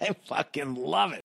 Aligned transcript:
I 0.10 0.14
fucking 0.28 0.74
love 0.74 1.12
it. 1.12 1.22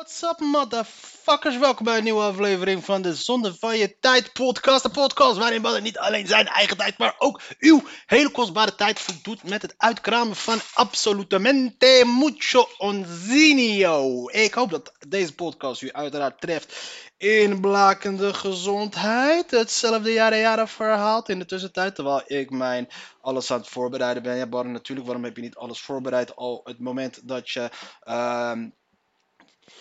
What's 0.00 0.22
up, 0.22 0.38
motherfuckers? 0.38 1.58
Welkom 1.58 1.84
bij 1.84 1.96
een 1.96 2.04
nieuwe 2.04 2.22
aflevering 2.22 2.84
van 2.84 3.02
de 3.02 3.14
Zonde 3.14 3.54
van 3.54 3.78
je 3.78 3.98
Tijd 3.98 4.32
podcast. 4.32 4.82
De 4.82 4.90
podcast 4.90 5.38
waarin 5.38 5.62
Badder 5.62 5.82
niet 5.82 5.98
alleen 5.98 6.26
zijn 6.26 6.46
eigen 6.46 6.76
tijd, 6.76 6.98
maar 6.98 7.14
ook 7.18 7.40
uw 7.58 7.82
hele 8.06 8.30
kostbare 8.30 8.74
tijd 8.74 9.00
voldoet 9.00 9.42
met 9.42 9.62
het 9.62 9.74
uitkramen 9.76 10.36
van 10.36 10.58
absolutamente 10.74 12.02
mucho 12.20 12.68
onzinio. 12.78 14.28
Ik 14.28 14.54
hoop 14.54 14.70
dat 14.70 14.92
deze 15.08 15.34
podcast 15.34 15.82
u 15.82 15.92
uiteraard 15.92 16.40
treft 16.40 16.76
in 17.16 17.60
blakende 17.60 18.34
gezondheid. 18.34 19.50
Hetzelfde 19.50 20.12
jaren 20.12 20.38
jaren 20.38 20.68
verhaalt 20.68 21.28
in 21.28 21.38
de 21.38 21.46
tussentijd, 21.46 21.94
terwijl 21.94 22.22
ik 22.26 22.50
mijn 22.50 22.88
alles 23.20 23.50
aan 23.50 23.58
het 23.58 23.68
voorbereiden 23.68 24.22
ben. 24.22 24.36
Ja, 24.36 24.46
Badder, 24.46 24.72
natuurlijk, 24.72 25.06
waarom 25.06 25.24
heb 25.24 25.36
je 25.36 25.42
niet 25.42 25.56
alles 25.56 25.80
voorbereid 25.80 26.36
al 26.36 26.60
het 26.64 26.78
moment 26.78 27.28
dat 27.28 27.50
je... 27.50 27.70
ehm, 28.00 28.68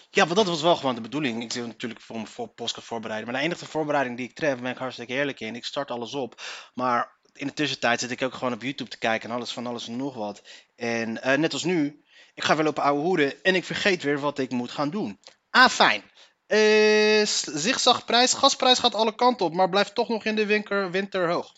ja, 0.09 0.23
want 0.23 0.35
dat 0.35 0.47
was 0.47 0.61
wel 0.61 0.75
gewoon 0.75 0.95
de 0.95 1.01
bedoeling. 1.01 1.43
Ik 1.43 1.51
zit 1.51 1.65
natuurlijk 1.65 2.01
voor 2.01 2.15
mijn 2.15 2.53
podcast 2.55 2.85
voorbereiden. 2.85 3.31
Maar 3.31 3.39
de 3.39 3.45
enige 3.47 3.65
voorbereiding 3.65 4.17
die 4.17 4.27
ik 4.27 4.35
tref, 4.35 4.59
ben 4.59 4.71
ik 4.71 4.77
hartstikke 4.77 5.13
eerlijk 5.13 5.39
in. 5.39 5.55
Ik 5.55 5.65
start 5.65 5.91
alles 5.91 6.13
op. 6.13 6.41
Maar 6.73 7.17
in 7.33 7.47
de 7.47 7.53
tussentijd 7.53 7.99
zit 7.99 8.11
ik 8.11 8.21
ook 8.21 8.33
gewoon 8.33 8.53
op 8.53 8.61
YouTube 8.61 8.89
te 8.89 8.97
kijken 8.97 9.29
en 9.29 9.35
alles 9.35 9.51
van 9.51 9.67
alles 9.67 9.87
en 9.87 9.95
nog 9.95 10.15
wat. 10.15 10.41
En 10.75 11.21
eh, 11.21 11.37
net 11.37 11.53
als 11.53 11.63
nu, 11.63 12.03
ik 12.33 12.43
ga 12.43 12.55
weer 12.55 12.65
lopen 12.65 12.83
ouwe 12.83 13.01
hoeden 13.01 13.43
en 13.43 13.55
ik 13.55 13.65
vergeet 13.65 14.03
weer 14.03 14.19
wat 14.19 14.39
ik 14.39 14.51
moet 14.51 14.71
gaan 14.71 14.89
doen. 14.89 15.19
Ah, 15.49 15.69
fijn. 15.69 16.03
Uh, 16.47 17.25
zigzagprijs, 17.53 18.33
gasprijs 18.33 18.79
gaat 18.79 18.95
alle 18.95 19.15
kanten 19.15 19.45
op, 19.45 19.53
maar 19.53 19.69
blijft 19.69 19.95
toch 19.95 20.07
nog 20.07 20.25
in 20.25 20.35
de 20.35 20.45
winter, 20.45 20.91
winter 20.91 21.29
hoog. 21.31 21.51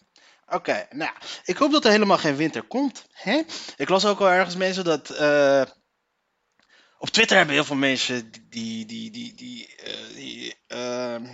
Oké, 0.48 0.88
nou, 0.90 1.12
ik 1.44 1.58
hoop 1.58 1.72
dat 1.72 1.86
er 1.86 1.92
helemaal 1.92 2.18
geen 2.18 2.36
winter 2.36 2.64
komt. 2.64 3.06
Hè? 3.12 3.42
Ik 3.78 3.90
las 3.90 4.06
ook 4.06 4.20
al 4.20 4.30
ergens 4.30 4.56
mensen 4.56 4.84
dat... 4.84 5.10
eh, 5.10 5.62
op 7.02 7.10
Twitter 7.10 7.38
hebben 7.38 7.56
heel 7.56 7.64
veel 7.66 7.76
mensen 7.76 8.32
die, 8.50 8.86
die, 8.86 9.12
die, 9.12 9.34
die, 9.34 9.76
eh, 9.76 10.16
die 10.16 10.56
ehm, 10.68 11.26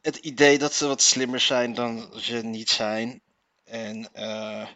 het 0.00 0.16
idee 0.16 0.58
dat 0.58 0.74
ze 0.74 0.86
wat 0.86 1.02
slimmer 1.02 1.40
zijn 1.40 1.74
dan 1.74 2.20
ze 2.20 2.36
niet 2.36 2.70
zijn. 2.70 3.22
En 3.64 4.12
eh, 4.12 4.68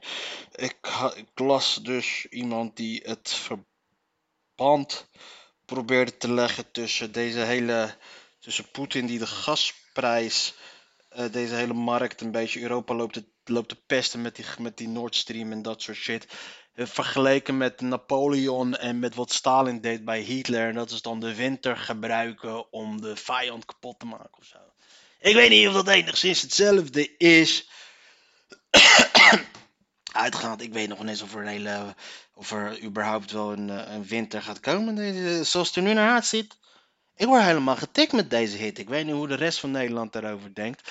ik, 0.54 0.76
ik 1.14 1.38
las 1.38 1.80
dus 1.82 2.26
iemand 2.30 2.76
die 2.76 3.02
het 3.04 3.34
verband 4.54 5.08
probeerde 5.64 6.16
te 6.16 6.32
leggen 6.32 6.70
tussen 6.70 7.12
deze 7.12 7.38
hele, 7.40 7.96
tussen 8.40 8.70
Poetin 8.70 9.06
die 9.06 9.18
de 9.18 9.26
gasprijs, 9.26 10.54
eh, 11.08 11.32
deze 11.32 11.54
hele 11.54 11.74
markt 11.74 12.20
een 12.20 12.30
beetje 12.30 12.60
Europa 12.60 12.94
loopt 12.94 13.12
te, 13.12 13.24
loopt 13.48 13.68
te 13.68 13.82
pesten 13.86 14.22
met 14.22 14.36
die, 14.36 14.44
met 14.58 14.76
die 14.76 14.88
Nord 14.88 15.16
Stream 15.16 15.52
en 15.52 15.62
dat 15.62 15.82
soort 15.82 15.96
shit 15.96 16.26
eh, 16.74 16.86
vergeleken 16.86 17.56
met 17.56 17.80
Napoleon 17.80 18.76
en 18.76 18.98
met 18.98 19.14
wat 19.14 19.32
Stalin 19.32 19.80
deed 19.80 20.04
bij 20.04 20.20
Hitler. 20.20 20.68
En 20.68 20.74
dat 20.74 20.90
is 20.90 21.02
dan 21.02 21.20
de 21.20 21.34
winter 21.34 21.76
gebruiken 21.76 22.72
om 22.72 23.00
de 23.00 23.16
vijand 23.16 23.64
kapot 23.64 23.98
te 23.98 24.06
maken 24.06 24.38
of 24.38 24.44
zo. 24.44 24.58
Ik 25.20 25.34
weet 25.34 25.50
niet 25.50 25.68
of 25.68 25.74
dat 25.74 25.88
enigszins 25.88 26.42
hetzelfde 26.42 27.16
is. 27.16 27.68
Uitgaand, 30.12 30.62
ik 30.62 30.72
weet 30.72 30.88
nog 30.88 30.98
niet 30.98 31.08
eens 31.08 31.22
of 31.22 31.34
er 31.34 31.40
een 31.40 31.46
hele. 31.46 31.94
of 32.34 32.50
er 32.50 32.82
überhaupt 32.82 33.30
wel 33.30 33.52
een, 33.52 33.70
eh, 33.70 33.94
een 33.94 34.06
winter 34.06 34.42
gaat 34.42 34.60
komen. 34.60 34.94
Deze, 34.94 35.44
zoals 35.44 35.66
het 35.66 35.76
er 35.76 35.82
nu 35.82 35.92
naar 35.92 36.12
uitziet. 36.12 36.56
Ik 37.16 37.26
word 37.26 37.42
helemaal 37.42 37.76
getikt 37.76 38.12
met 38.12 38.30
deze 38.30 38.56
hit. 38.56 38.78
Ik 38.78 38.88
weet 38.88 39.04
niet 39.04 39.14
hoe 39.14 39.28
de 39.28 39.34
rest 39.34 39.58
van 39.58 39.70
Nederland 39.70 40.12
daarover 40.12 40.54
denkt. 40.54 40.90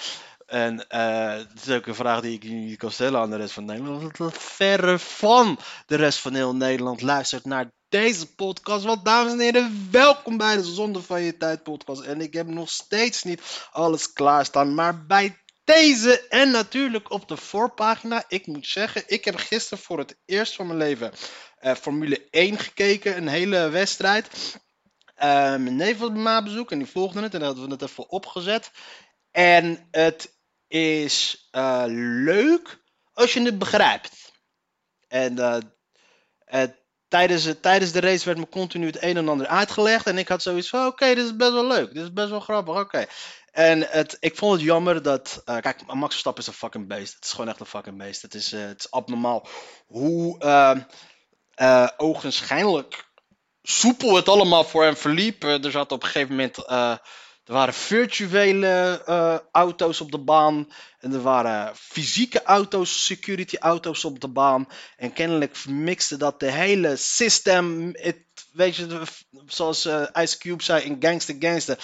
En 0.54 0.88
eh, 0.88 1.38
het 1.38 1.66
is 1.66 1.70
ook 1.70 1.86
een 1.86 1.96
vraag 1.96 2.22
die 2.22 2.34
ik 2.34 2.44
niet 2.44 2.78
kan 2.78 2.92
stellen 2.92 3.20
aan 3.20 3.30
de 3.30 3.38
rest 3.38 3.54
van 3.54 3.66
Nederland. 3.66 4.18
Want 4.18 4.38
verre 4.38 5.00
van 5.00 5.60
de 5.86 5.96
rest 5.96 6.20
van 6.20 6.34
heel 6.34 6.56
Nederland 6.56 7.02
luistert 7.02 7.46
naar 7.46 7.72
deze 7.90 8.36
podcast. 8.36 8.84
Want 8.84 9.06
dames 9.06 9.32
en 9.32 9.40
heren, 9.40 9.88
welkom 9.92 10.38
bij 10.38 10.56
de 10.56 10.64
Zonde 10.64 11.02
van 11.02 11.22
je 11.22 11.38
Tijd 11.38 11.64
podcast. 11.64 12.02
En 12.02 12.22
ik 12.22 12.34
heb 12.34 12.48
nog 12.48 12.70
steeds 12.70 13.24
niet 13.24 13.68
alles 13.72 14.14
klaarstaan. 14.14 14.74
Maar 14.74 15.06
bij 15.06 15.38
deze 15.64 16.28
en 16.28 16.52
natuurlijk 16.52 17.12
op 17.12 17.28
de 17.28 17.38
voorpagina. 17.38 18.24
Ik 18.28 18.48
moet 18.48 18.68
zeggen, 18.68 19.04
ik 19.06 19.26
heb 19.26 19.36
gisteren 19.36 19.84
voor 19.84 19.98
het 19.98 20.18
eerst 20.26 20.56
van 20.56 20.68
mijn 20.68 20.80
leven 20.80 21.12
eh, 21.60 21.76
Formule 21.76 22.28
1 22.30 22.58
gekeken. 22.58 23.18
Een 23.18 23.28
hele 23.28 23.70
wedstrijd. 23.70 24.28
Eh, 25.16 25.30
mijn 25.40 25.76
neef 25.76 25.98
was 25.98 26.12
bij 26.12 26.22
mij 26.22 26.44
bezoek 26.44 26.72
en 26.72 26.78
die 26.78 26.88
volgde 26.88 27.22
het. 27.22 27.34
En 27.34 27.40
dan 27.40 27.48
hadden 27.48 27.66
we 27.66 27.72
het 27.72 27.82
even 27.82 28.10
opgezet. 28.10 28.72
En 29.32 29.88
het 29.92 30.33
is 30.74 31.48
eh, 31.52 31.84
leuk 32.26 32.82
als 33.14 33.34
je 33.34 33.42
het 33.42 33.58
begrijpt. 33.60 34.32
En 35.08 35.40
eh, 35.40 35.58
eh, 36.46 36.70
tijdens, 37.08 37.44
het- 37.44 37.62
tijdens 37.62 37.92
de 37.92 38.00
race 38.00 38.26
werd 38.26 38.38
me 38.38 38.50
continu 38.50 38.86
het 38.86 39.04
een 39.04 39.18
en 39.18 39.28
ander 39.30 39.48
uitgelegd. 39.48 40.08
En 40.08 40.18
ik 40.18 40.28
had 40.28 40.42
zoiets 40.42 40.70
van: 40.70 40.86
oké, 40.86 41.06
dit 41.16 41.26
is 41.26 41.36
best 41.36 41.52
wel 41.52 41.68
leuk. 41.68 41.94
Dit 41.94 42.04
is 42.04 42.14
best 42.14 42.30
wel 42.30 42.40
grappig. 42.40 42.80
Oké. 42.80 43.06
En 43.52 43.82
het, 43.90 44.18
ik 44.20 44.38
vond 44.38 44.54
het 44.54 44.62
jammer 44.62 45.02
dat. 45.02 45.42
kijk, 45.46 45.86
Max 45.94 46.10
Verstappen 46.12 46.42
is 46.44 46.48
een 46.50 46.54
fucking 46.54 46.88
beest. 46.88 47.14
Het 47.16 47.26
is 47.26 47.32
gewoon 47.32 47.48
echt 47.50 47.60
een 47.60 47.66
fucking 47.66 47.98
beest. 47.98 48.22
Het 48.22 48.34
is, 48.34 48.52
het 48.52 48.80
is 48.80 48.92
abnormaal 48.92 49.48
hoe 49.86 50.40
eh, 51.56 51.88
ogenschijnlijk 51.98 53.12
soepel 53.62 54.16
het 54.16 54.30
allemaal 54.30 54.64
voor 54.64 54.84
hem 54.84 54.98
verliep. 54.98 55.44
Er 55.44 55.72
zat 55.72 55.92
op 55.92 56.04
een 56.04 56.10
gegeven 56.10 56.36
moment. 56.36 56.58
Er 57.46 57.54
waren 57.54 57.74
virtuele 57.74 59.04
eh, 59.06 59.38
auto's 59.52 60.02
op 60.02 60.12
de 60.12 60.20
baan. 60.20 60.72
En 61.00 61.14
er 61.14 61.22
waren 61.22 61.76
fysieke 61.76 62.44
auto's, 62.44 63.06
security 63.06 63.56
auto's 63.56 64.06
op 64.06 64.20
de 64.20 64.28
baan. 64.28 64.68
En 64.98 65.14
kennelijk 65.14 65.66
mixte 65.66 66.18
dat 66.18 66.40
de 66.40 66.52
hele 66.52 66.96
system. 66.96 67.92
Weet 68.52 68.76
je, 68.76 69.02
zoals 69.46 69.86
eh, 69.86 70.04
Ice 70.14 70.38
Cube 70.38 70.64
zei 70.64 70.84
in 70.84 70.96
Gangster 71.00 71.36
Gangster. 71.40 71.78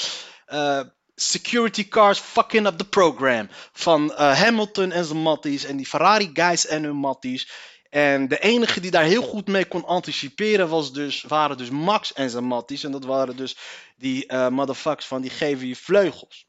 eh, 0.45 0.81
security 1.15 1.87
cars 1.87 2.19
fucking 2.19 2.67
up 2.67 2.77
the 2.77 2.85
program. 2.85 3.49
Van 3.73 4.11
Hamilton 4.15 4.91
en 4.91 5.05
zijn 5.05 5.21
matties. 5.21 5.63
En 5.63 5.77
die 5.77 5.85
Ferrari 5.85 6.29
guys 6.33 6.67
en 6.67 6.83
hun 6.83 6.95
matties. 6.95 7.49
En 7.89 8.27
de 8.27 8.39
enige 8.39 8.79
die 8.79 8.91
daar 8.91 9.03
heel 9.03 9.21
goed 9.21 9.47
mee 9.47 9.65
kon 9.65 9.85
anticiperen 9.85 10.69
was 10.69 10.93
dus, 10.93 11.21
waren 11.21 11.57
dus 11.57 11.69
Max 11.69 12.13
en 12.13 12.29
zijn 12.29 12.43
matties. 12.43 12.83
En 12.83 12.91
dat 12.91 13.03
waren 13.03 13.35
dus 13.35 13.57
die 13.97 14.25
eh 14.25 14.47
motherfuckers 14.47 15.05
van 15.05 15.21
die 15.21 15.29
geven 15.29 15.67
je 15.67 15.75
vleugels. 15.75 16.47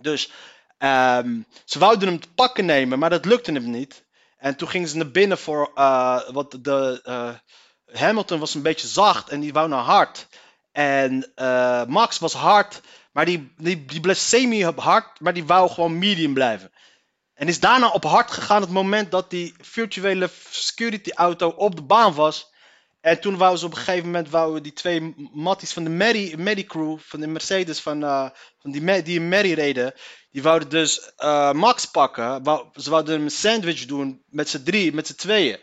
Dus 0.00 0.30
ehm, 0.78 1.40
ze 1.64 1.78
wouden 1.78 2.08
hem 2.08 2.20
te 2.20 2.28
pakken 2.34 2.64
nemen, 2.64 2.98
maar 2.98 3.10
dat 3.10 3.24
lukte 3.24 3.52
hem 3.52 3.70
niet. 3.70 4.04
En 4.36 4.56
toen 4.56 4.68
gingen 4.68 4.88
ze 4.88 4.96
naar 4.96 5.10
binnen 5.10 5.38
voor, 5.38 5.70
eh, 5.74 6.28
wat 6.30 6.58
de, 6.60 7.00
eh, 7.04 7.34
Hamilton 8.00 8.38
was 8.38 8.54
een 8.54 8.62
beetje 8.62 8.86
zacht 8.86 9.28
en 9.28 9.40
die 9.40 9.52
wou 9.52 9.68
naar 9.68 9.82
hard. 9.82 10.28
En 10.72 11.32
Max 11.88 12.18
was 12.18 12.32
hard, 12.32 12.80
maar 13.12 13.24
die, 13.24 13.52
die, 13.56 13.84
die 13.84 14.00
bleef 14.00 14.18
semi-hard, 14.18 15.20
maar 15.20 15.34
die 15.34 15.44
wou 15.44 15.70
gewoon 15.70 15.98
medium 15.98 16.34
blijven. 16.34 16.70
En 17.36 17.48
is 17.48 17.60
daarna 17.60 17.88
op 17.88 18.04
hard 18.04 18.30
gegaan 18.30 18.60
het 18.60 18.70
moment 18.70 19.10
dat 19.10 19.30
die 19.30 19.54
virtuele 19.60 20.30
security 20.50 21.10
auto 21.10 21.48
op 21.48 21.76
de 21.76 21.82
baan 21.82 22.14
was. 22.14 22.54
En 23.00 23.20
toen 23.20 23.36
wou 23.36 23.56
ze 23.56 23.64
op 23.66 23.70
een 23.70 23.76
gegeven 23.76 24.04
moment 24.04 24.30
wouden 24.30 24.62
die 24.62 24.72
twee 24.72 25.14
matties 25.32 25.72
van 25.72 25.84
de 25.84 25.90
Mary, 25.90 26.34
Mary 26.38 26.64
crew, 26.64 26.98
van 26.98 27.20
de 27.20 27.26
Mercedes, 27.26 27.80
van, 27.80 28.04
eh, 28.04 28.28
van 28.58 28.70
die, 28.70 29.02
die 29.02 29.20
Mary 29.20 29.52
reden. 29.52 29.94
Die 30.30 30.42
wouden 30.42 30.68
dus 30.68 31.14
eh, 31.16 31.52
Max 31.52 31.84
pakken. 31.84 32.42
Ze 32.74 32.90
wouden 32.90 33.14
hem 33.14 33.24
een 33.24 33.30
sandwich 33.30 33.86
doen 33.86 34.22
met 34.28 34.48
z'n 34.48 34.62
drie, 34.62 34.94
met 34.94 35.06
z'n 35.06 35.14
tweeën. 35.14 35.58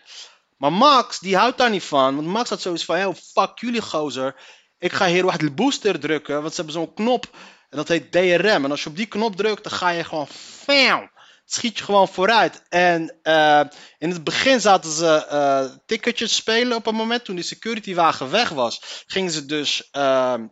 Maar 0.57 0.73
Max, 0.73 1.19
die 1.19 1.37
houdt 1.37 1.57
daar 1.57 1.69
niet 1.69 1.83
van. 1.83 2.15
Want 2.15 2.27
Max 2.27 2.49
had 2.49 2.61
zoiets 2.61 2.85
van, 2.85 2.95
hey, 2.95 3.13
fuck 3.33 3.59
jullie 3.59 3.81
gozer. 3.81 4.35
Ik 4.79 4.93
ga 4.93 5.05
hier 5.05 5.37
de 5.37 5.51
booster 5.51 5.99
drukken, 5.99 6.41
want 6.41 6.53
ze 6.53 6.61
hebben 6.61 6.81
zo'n 6.81 6.93
knop. 6.93 7.25
En 7.69 7.77
dat 7.77 7.87
heet 7.87 8.11
DRM. 8.11 8.63
En 8.65 8.71
als 8.71 8.83
je 8.83 8.89
op 8.89 8.95
die 8.95 9.05
knop 9.05 9.35
drukt, 9.35 9.63
dan 9.63 9.71
ga 9.73 9.89
je 9.89 10.03
gewoon... 10.03 10.27
Fam, 10.27 11.11
schiet 11.45 11.77
je 11.77 11.83
gewoon 11.83 12.07
vooruit. 12.07 12.63
En 12.69 13.19
eh, 13.21 13.61
in 13.97 14.09
het 14.09 14.23
begin 14.23 14.61
zaten 14.61 14.91
ze 14.91 15.25
eh 15.25 15.65
ticketjes 15.85 16.35
spelen 16.35 16.77
op 16.77 16.85
een 16.85 16.95
moment. 16.95 17.25
Toen 17.25 17.35
die 17.35 17.43
securitywagen 17.43 18.31
weg 18.31 18.49
was, 18.49 19.03
gingen 19.05 19.31
ze 19.31 19.45
dus... 19.45 19.89
ehm, 19.91 20.47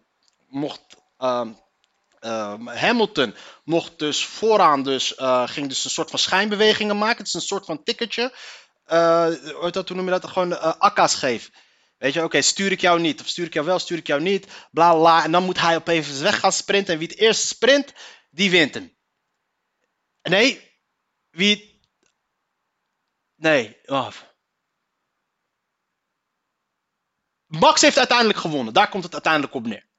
mocht... 0.47 0.81
ehm, 1.17 1.51
ehm, 2.19 2.67
Hamilton 2.67 3.35
mocht 3.63 3.99
dus 3.99 4.25
vooraan 4.25 4.83
dus, 4.83 5.15
eh, 5.15 5.47
ging 5.47 5.67
dus 5.67 5.83
een 5.83 5.89
soort 5.89 6.09
van 6.09 6.19
schijnbewegingen 6.19 6.97
maken. 6.97 7.17
Het 7.17 7.27
is 7.27 7.33
een 7.33 7.41
soort 7.41 7.65
van 7.65 7.83
ticketje. 7.83 8.33
Dat, 9.71 9.87
hoe 9.87 9.97
noem 9.97 10.05
je 10.05 10.19
dat? 10.19 10.27
Gewoon 10.27 10.79
akka's 10.79 11.15
geven. 11.15 11.53
Weet 11.97 12.13
je, 12.13 12.23
oké, 12.23 12.41
stuur 12.41 12.71
ik 12.71 12.81
jou 12.81 12.99
niet. 12.99 13.21
Of 13.21 13.27
stuur 13.27 13.45
ik 13.45 13.53
jou 13.53 13.65
wel, 13.65 13.79
stuur 13.79 13.97
ik 13.97 14.07
jou 14.07 14.21
niet. 14.21 14.47
Bla 14.71 14.93
bla. 14.93 15.23
En 15.23 15.31
dan 15.31 15.43
moet 15.43 15.59
hij 15.59 15.75
op 15.75 15.87
even 15.87 16.23
weg 16.23 16.39
gaan 16.39 16.51
sprinten. 16.51 16.93
En 16.93 16.99
wie 16.99 17.07
het 17.07 17.17
eerst 17.17 17.47
sprint, 17.47 17.93
die 18.29 18.49
wint 18.49 18.73
hem. 18.73 18.97
Nee, 20.21 20.70
wie. 21.31 21.79
Nee. 23.35 23.77
Max 27.47 27.81
heeft 27.81 27.97
uiteindelijk 27.97 28.39
gewonnen. 28.39 28.73
Daar 28.73 28.89
komt 28.89 29.03
het 29.03 29.13
uiteindelijk 29.13 29.53
op 29.53 29.65
neer. 29.65 29.89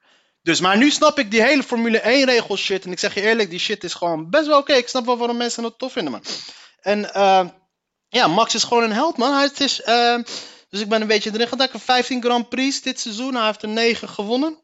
Dus, 0.41 0.59
maar 0.59 0.77
nu 0.77 0.91
snap 0.91 1.19
ik 1.19 1.31
die 1.31 1.41
hele 1.41 1.63
Formule 1.63 1.99
1 1.99 2.25
regel 2.25 2.57
shit. 2.57 2.85
En 2.85 2.91
ik 2.91 2.99
zeg 2.99 3.13
je 3.13 3.21
eerlijk, 3.21 3.49
die 3.49 3.59
shit 3.59 3.83
is 3.83 3.93
gewoon 3.93 4.29
best 4.29 4.47
wel 4.47 4.59
oké. 4.59 4.73
Ik 4.73 4.87
snap 4.87 5.05
wel 5.05 5.17
waarom 5.17 5.37
mensen 5.37 5.63
het 5.63 5.77
tof 5.77 5.91
vinden, 5.91 6.11
man. 6.11 6.23
En 6.81 7.13
eh, 7.13 7.47
ja, 8.09 8.27
Max 8.27 8.55
is 8.55 8.63
gewoon 8.63 8.83
een 8.83 8.91
held, 8.91 9.17
man. 9.17 9.33
Hij, 9.33 9.49
is, 9.57 9.81
eh, 9.81 10.17
dus 10.69 10.81
ik 10.81 10.89
ben 10.89 11.01
een 11.01 11.07
beetje 11.07 11.33
erin 11.33 11.47
gedacht. 11.47 11.81
15 11.81 12.21
Grand 12.21 12.49
Prix 12.49 12.81
dit 12.81 12.99
seizoen. 12.99 13.35
Hij 13.35 13.45
heeft 13.45 13.61
er 13.61 13.69
9 13.69 14.09
gewonnen. 14.09 14.59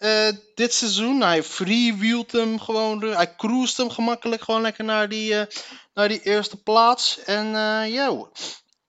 Eh, 0.00 0.28
dit 0.54 0.74
seizoen. 0.74 1.20
Hij 1.20 1.42
freewheelt 1.42 2.32
hem 2.32 2.60
gewoon. 2.60 3.02
Hij 3.02 3.36
cruist 3.36 3.76
hem 3.76 3.90
gemakkelijk 3.90 4.42
gewoon 4.42 4.60
lekker 4.60 4.84
naar 4.84 5.08
die, 5.08 5.34
eh, 5.34 5.46
naar 5.94 6.08
die 6.08 6.22
eerste 6.22 6.62
plaats. 6.62 7.18
En 7.24 7.46
eh 7.46 7.92
ja. 7.92 8.28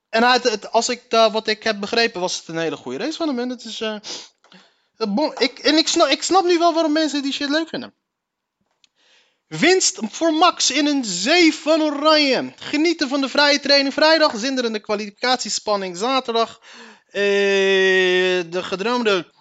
En 0.10 0.24
hij, 0.24 0.40
het, 0.42 0.72
als 0.72 0.90
ik 0.90 1.10
daar 1.10 1.32
wat 1.32 1.48
ik 1.48 1.64
heb 1.64 1.80
begrepen, 1.80 2.22
was 2.22 2.38
het 2.38 2.48
een 2.48 2.58
hele 2.58 2.76
goede 2.76 2.98
race 2.98 3.18
van 3.18 3.28
hem. 3.28 3.40
En, 3.40 3.50
het 3.50 3.64
is, 3.64 3.82
ik, 5.38 5.60
en 5.60 5.78
ik, 5.78 5.88
snap, 5.88 6.08
ik 6.08 6.24
snap 6.24 6.46
nu 6.46 6.58
wel 6.58 6.74
waarom 6.74 6.92
mensen 6.92 7.22
die 7.22 7.34
shit 7.34 7.50
leuk 7.50 7.70
vinden. 7.70 7.94
Winst 9.48 10.00
voor 10.10 10.34
Max 10.34 10.72
in 10.72 10.86
een 10.86 11.06
zee 11.06 11.54
van 11.54 11.82
oranje. 11.82 12.54
Genieten 12.56 13.10
van 13.10 13.22
de 13.22 13.30
vrije 13.30 13.60
training 13.60 13.94
vrijdag. 13.94 14.38
Zinderende 14.38 14.80
kwalificatiespanning 14.80 15.98
zaterdag. 15.98 16.62
De 17.12 18.60
gedroomde. 18.62 19.40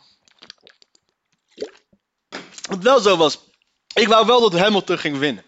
Wat 2.70 2.82
wel 2.82 3.00
zo 3.00 3.17
was. 3.17 3.38
Ik 3.94 4.08
wou 4.08 4.26
wel 4.26 4.40
dat 4.50 4.61
Hamilton 4.61 4.99
ging 4.99 5.19
winnen. 5.19 5.44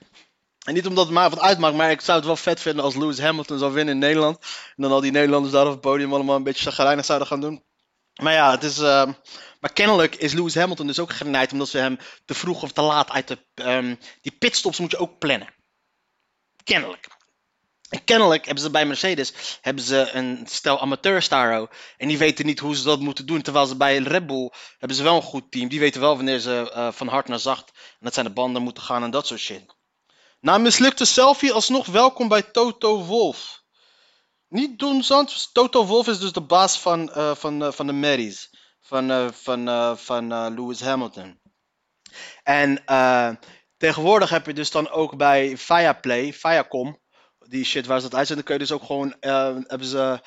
En 0.65 0.75
niet 0.75 0.87
omdat 0.87 1.05
het 1.05 1.15
mij 1.15 1.31
wat 1.31 1.41
uitmaakt, 1.41 1.75
maar 1.77 1.91
ik 1.91 2.01
zou 2.01 2.17
het 2.19 2.27
wel 2.27 2.37
vet 2.37 2.61
vinden 2.61 2.85
als 2.85 2.95
Lewis 2.95 3.21
Hamilton 3.21 3.59
zou 3.59 3.73
winnen 3.73 3.95
in 3.95 4.01
Nederland. 4.01 4.39
En 4.77 4.83
dan 4.83 4.93
al 4.93 5.01
die 5.01 5.11
Nederlanders 5.11 5.53
daar 5.55 5.67
op 5.67 5.71
het 5.73 5.81
podium 5.81 6.15
allemaal 6.15 6.37
een 6.37 6.43
beetje 6.43 6.71
chagrijnig 6.71 7.05
zouden 7.05 7.29
gaan 7.29 7.41
doen. 7.41 7.65
Maar 8.23 8.33
ja, 8.33 8.51
het 8.51 8.63
is. 8.63 8.79
eh, 8.79 9.13
maar 9.61 9.73
kennelijk 9.73 10.15
is 10.15 10.33
Lewis 10.33 10.55
Hamilton 10.55 10.87
dus 10.87 10.99
ook 10.99 11.13
genaaid 11.13 11.53
omdat 11.53 11.69
ze 11.69 11.79
hem 11.79 11.99
te 12.25 12.35
vroeg 12.35 12.63
of 12.63 12.73
te 12.73 12.83
laat 12.83 13.11
uit 13.11 13.29
de. 13.29 13.39
ehm, 13.55 13.95
die 14.21 14.33
pitstops 14.33 14.79
moet 14.79 14.91
je 14.91 14.99
ook 14.99 15.19
plannen. 15.19 15.55
Kennelijk. 16.65 17.09
En 17.93 18.05
kennelijk 18.05 18.45
hebben 18.45 18.65
ze 18.65 18.71
bij 18.71 18.87
Mercedes 18.87 19.59
hebben 19.61 19.85
ze 19.85 20.11
een 20.13 20.47
stel 20.49 20.81
amateurs 20.81 21.29
daar 21.29 21.59
ook. 21.59 21.71
En 21.97 22.09
die 22.09 22.19
weten 22.19 22.47
niet 22.47 22.59
hoe 22.59 22.77
ze 22.77 22.85
dat 22.85 23.01
moeten 23.01 23.27
doen. 23.27 23.43
Terwijl 23.43 23.67
ze 23.67 23.77
bij 23.77 23.99
Red 23.99 24.27
Bull 24.27 24.51
hebben 24.79 24.97
ze 24.97 25.03
wel 25.03 25.17
een 25.17 25.23
goed 25.23 25.51
team. 25.51 25.69
Die 25.69 25.81
weten 25.81 26.01
wel 26.01 26.17
wanneer 26.17 26.39
ze 26.39 26.71
eh, 26.73 26.93
van 26.93 27.09
hard 27.09 27.29
naar 27.29 27.39
zacht. 27.39 27.69
En 27.69 27.99
dat 28.01 28.15
zijn 28.15 28.27
de 28.27 28.33
banden 28.33 28.63
moeten 28.63 28.83
gaan 28.83 29.03
en 29.03 29.11
dat 29.11 29.27
soort 29.27 29.41
shit. 29.41 29.77
Na 30.41 30.55
een 30.55 30.63
mislukte 30.63 31.05
selfie 31.05 31.53
alsnog 31.53 31.87
welkom 31.87 32.29
bij 32.29 32.43
Toto 32.43 33.05
Wolf. 33.05 33.63
Niet 34.49 34.79
doen, 34.79 35.03
Zand. 35.03 35.53
Toto 35.53 35.87
Wolf 35.87 36.09
is 36.09 36.19
dus 36.19 36.33
de 36.33 36.41
baas 36.47 36.79
van, 36.79 37.13
eh, 37.13 37.35
van, 37.35 37.65
eh, 37.65 37.73
van 37.73 37.87
de 37.87 37.93
Marys. 37.93 38.51
Van, 38.81 39.33
van, 39.35 39.99
van 39.99 40.55
Lewis 40.55 40.81
Hamilton. 40.81 41.41
En 42.43 42.85
tegenwoordig 43.77 44.31
heb 44.31 44.47
je 44.47 44.53
dus 44.53 44.71
dan 44.71 44.91
ook 44.91 45.17
bij 45.17 45.57
Viaplay, 45.57 46.33
Viacom, 46.33 47.02
die 47.49 47.65
shit 47.65 47.87
waar 47.87 48.01
ze 48.01 48.09
dat 48.09 48.19
uitzenden, 48.19 48.45
kun 48.45 48.55
je 48.55 48.61
dus 48.61 48.73
ook 48.73 48.83
gewoon, 48.83 49.15
eh, 49.21 49.57
hebben 49.67 49.87
ze 49.87 50.21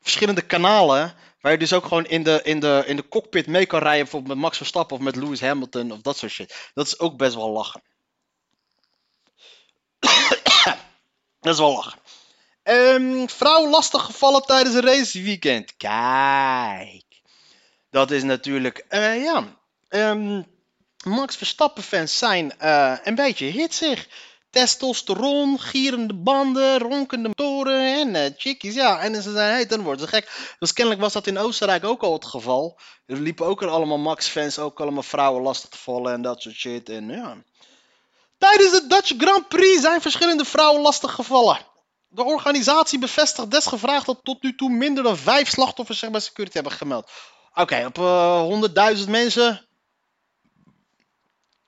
verschillende 0.00 0.42
kanalen, 0.42 1.14
waar 1.40 1.52
je 1.52 1.58
dus 1.58 1.72
ook 1.72 1.84
gewoon 1.84 2.06
in 2.06 2.22
de, 2.22 2.40
in 2.42 2.60
de, 2.60 2.82
in 2.86 2.96
de 2.96 3.08
cockpit 3.08 3.46
mee 3.46 3.66
kan 3.66 3.80
rijden, 3.80 4.02
bijvoorbeeld 4.02 4.34
met 4.34 4.42
Max 4.42 4.56
Verstappen 4.56 4.96
of 4.96 5.02
met 5.02 5.16
Lewis 5.16 5.40
Hamilton 5.40 5.92
of 5.92 6.00
dat 6.00 6.16
soort 6.16 6.32
shit. 6.32 6.70
Dat 6.74 6.86
is 6.86 6.98
ook 6.98 7.16
best 7.16 7.34
wel 7.34 7.50
lachen. 7.50 7.82
dat 11.40 11.52
is 11.52 11.58
wel 11.58 11.72
lachen. 11.72 11.98
Ehm, 12.62 13.26
vrouw 13.26 13.68
lastig 13.68 14.02
gevallen 14.02 14.42
tijdens 14.42 14.74
een 14.74 14.86
raceweekend. 14.86 15.76
Kijk. 15.76 17.04
Dat 17.90 18.10
is 18.10 18.22
natuurlijk, 18.22 18.84
eh, 18.88 19.22
ja. 19.22 19.56
Ehm, 19.88 20.42
Max 21.04 21.36
Verstappen-fans 21.36 22.18
zijn 22.18 22.58
eh, 22.58 22.96
een 23.02 23.14
beetje 23.14 23.46
hitsig. 23.46 24.08
Testosteron, 24.54 25.60
gierende 25.60 26.14
banden, 26.14 26.78
ronkende 26.78 27.28
motoren 27.28 28.00
en 28.00 28.14
eh, 28.14 28.30
chickies. 28.36 28.74
Ja, 28.74 29.00
en 29.00 29.22
ze 29.22 29.32
zijn 29.32 29.56
heet, 29.56 29.68
dan 29.68 29.82
worden 29.82 30.00
ze 30.00 30.08
gek. 30.08 30.54
Dus 30.58 30.72
kennelijk 30.72 31.02
was 31.02 31.12
dat 31.12 31.26
in 31.26 31.38
Oostenrijk 31.38 31.84
ook 31.84 32.02
al 32.02 32.12
het 32.12 32.24
geval. 32.24 32.78
Er 33.06 33.16
liepen 33.16 33.46
ook 33.46 33.62
al 33.62 33.68
allemaal 33.68 33.98
Max-fans, 33.98 34.58
ook 34.58 34.80
allemaal 34.80 35.02
vrouwen 35.02 35.42
lastig 35.42 35.70
te 35.70 35.78
vallen 35.78 36.12
en 36.12 36.22
dat 36.22 36.42
soort 36.42 36.54
shit. 36.54 36.88
En 36.88 37.08
ja. 37.08 37.36
Tijdens 38.38 38.70
de 38.70 38.86
Dutch 38.86 39.12
Grand 39.18 39.48
Prix 39.48 39.80
zijn 39.80 40.00
verschillende 40.00 40.44
vrouwen 40.44 40.82
lastig 40.82 41.12
gevallen. 41.12 41.58
De 42.08 42.24
organisatie 42.24 42.98
bevestigt 42.98 43.50
desgevraagd 43.50 44.06
dat 44.06 44.18
tot 44.22 44.42
nu 44.42 44.54
toe 44.54 44.70
minder 44.70 45.02
dan 45.02 45.16
vijf 45.16 45.48
slachtoffers 45.48 45.98
zich 45.98 46.10
bij 46.10 46.20
security 46.20 46.54
hebben 46.54 46.72
gemeld. 46.72 47.10
Oké, 47.54 47.84
op 47.86 47.98
eh 47.98 48.96
100.000 48.98 49.08
mensen. 49.08 49.66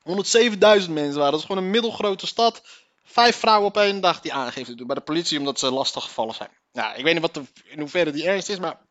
107.000 0.06 0.90
mensen 0.90 1.16
waren. 1.16 1.30
Dat 1.30 1.40
is 1.40 1.46
gewoon 1.46 1.64
een 1.64 1.70
middelgrote 1.70 2.26
stad. 2.26 2.62
Vijf 3.04 3.36
vrouwen 3.36 3.68
op 3.68 3.76
één 3.76 4.00
dag 4.00 4.20
die 4.20 4.32
aangifte 4.32 4.74
doen 4.74 4.86
bij 4.86 4.96
de 4.96 5.02
politie 5.02 5.38
omdat 5.38 5.58
ze 5.58 5.70
lastig 5.70 6.04
gevallen 6.04 6.34
zijn. 6.34 6.50
Nou, 6.72 6.96
ik 6.96 7.04
weet 7.04 7.12
niet 7.12 7.22
wat 7.22 7.34
de, 7.34 7.42
in 7.64 7.78
hoeverre 7.78 8.10
die 8.10 8.28
ernst 8.28 8.48
is, 8.48 8.58
maar. 8.58 8.84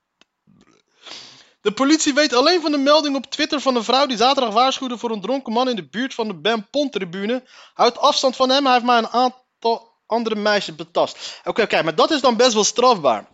De 1.61 1.71
politie 1.71 2.13
weet 2.13 2.33
alleen 2.33 2.61
van 2.61 2.71
de 2.71 2.77
melding 2.77 3.15
op 3.15 3.25
Twitter 3.25 3.61
van 3.61 3.75
een 3.75 3.83
vrouw 3.83 4.05
die 4.05 4.17
zaterdag 4.17 4.53
waarschuwde 4.53 4.97
voor 4.97 5.11
een 5.11 5.21
dronken 5.21 5.53
man 5.53 5.69
in 5.69 5.75
de 5.75 5.87
buurt 5.87 6.13
van 6.13 6.27
de 6.27 6.33
Ben 6.33 6.69
Pont 6.69 6.91
tribune. 6.91 7.43
Houd 7.73 7.97
afstand 7.97 8.35
van 8.35 8.49
hem, 8.49 8.63
hij 8.63 8.73
heeft 8.73 8.85
maar 8.85 8.97
een 8.97 9.09
aantal 9.09 9.93
andere 10.05 10.35
meisjes 10.35 10.75
betast. 10.75 11.41
Oké, 11.43 11.61
oké, 11.61 11.83
maar 11.83 11.95
dat 11.95 12.11
is 12.11 12.21
dan 12.21 12.37
best 12.37 12.53
wel 12.53 12.63
strafbaar. 12.63 13.27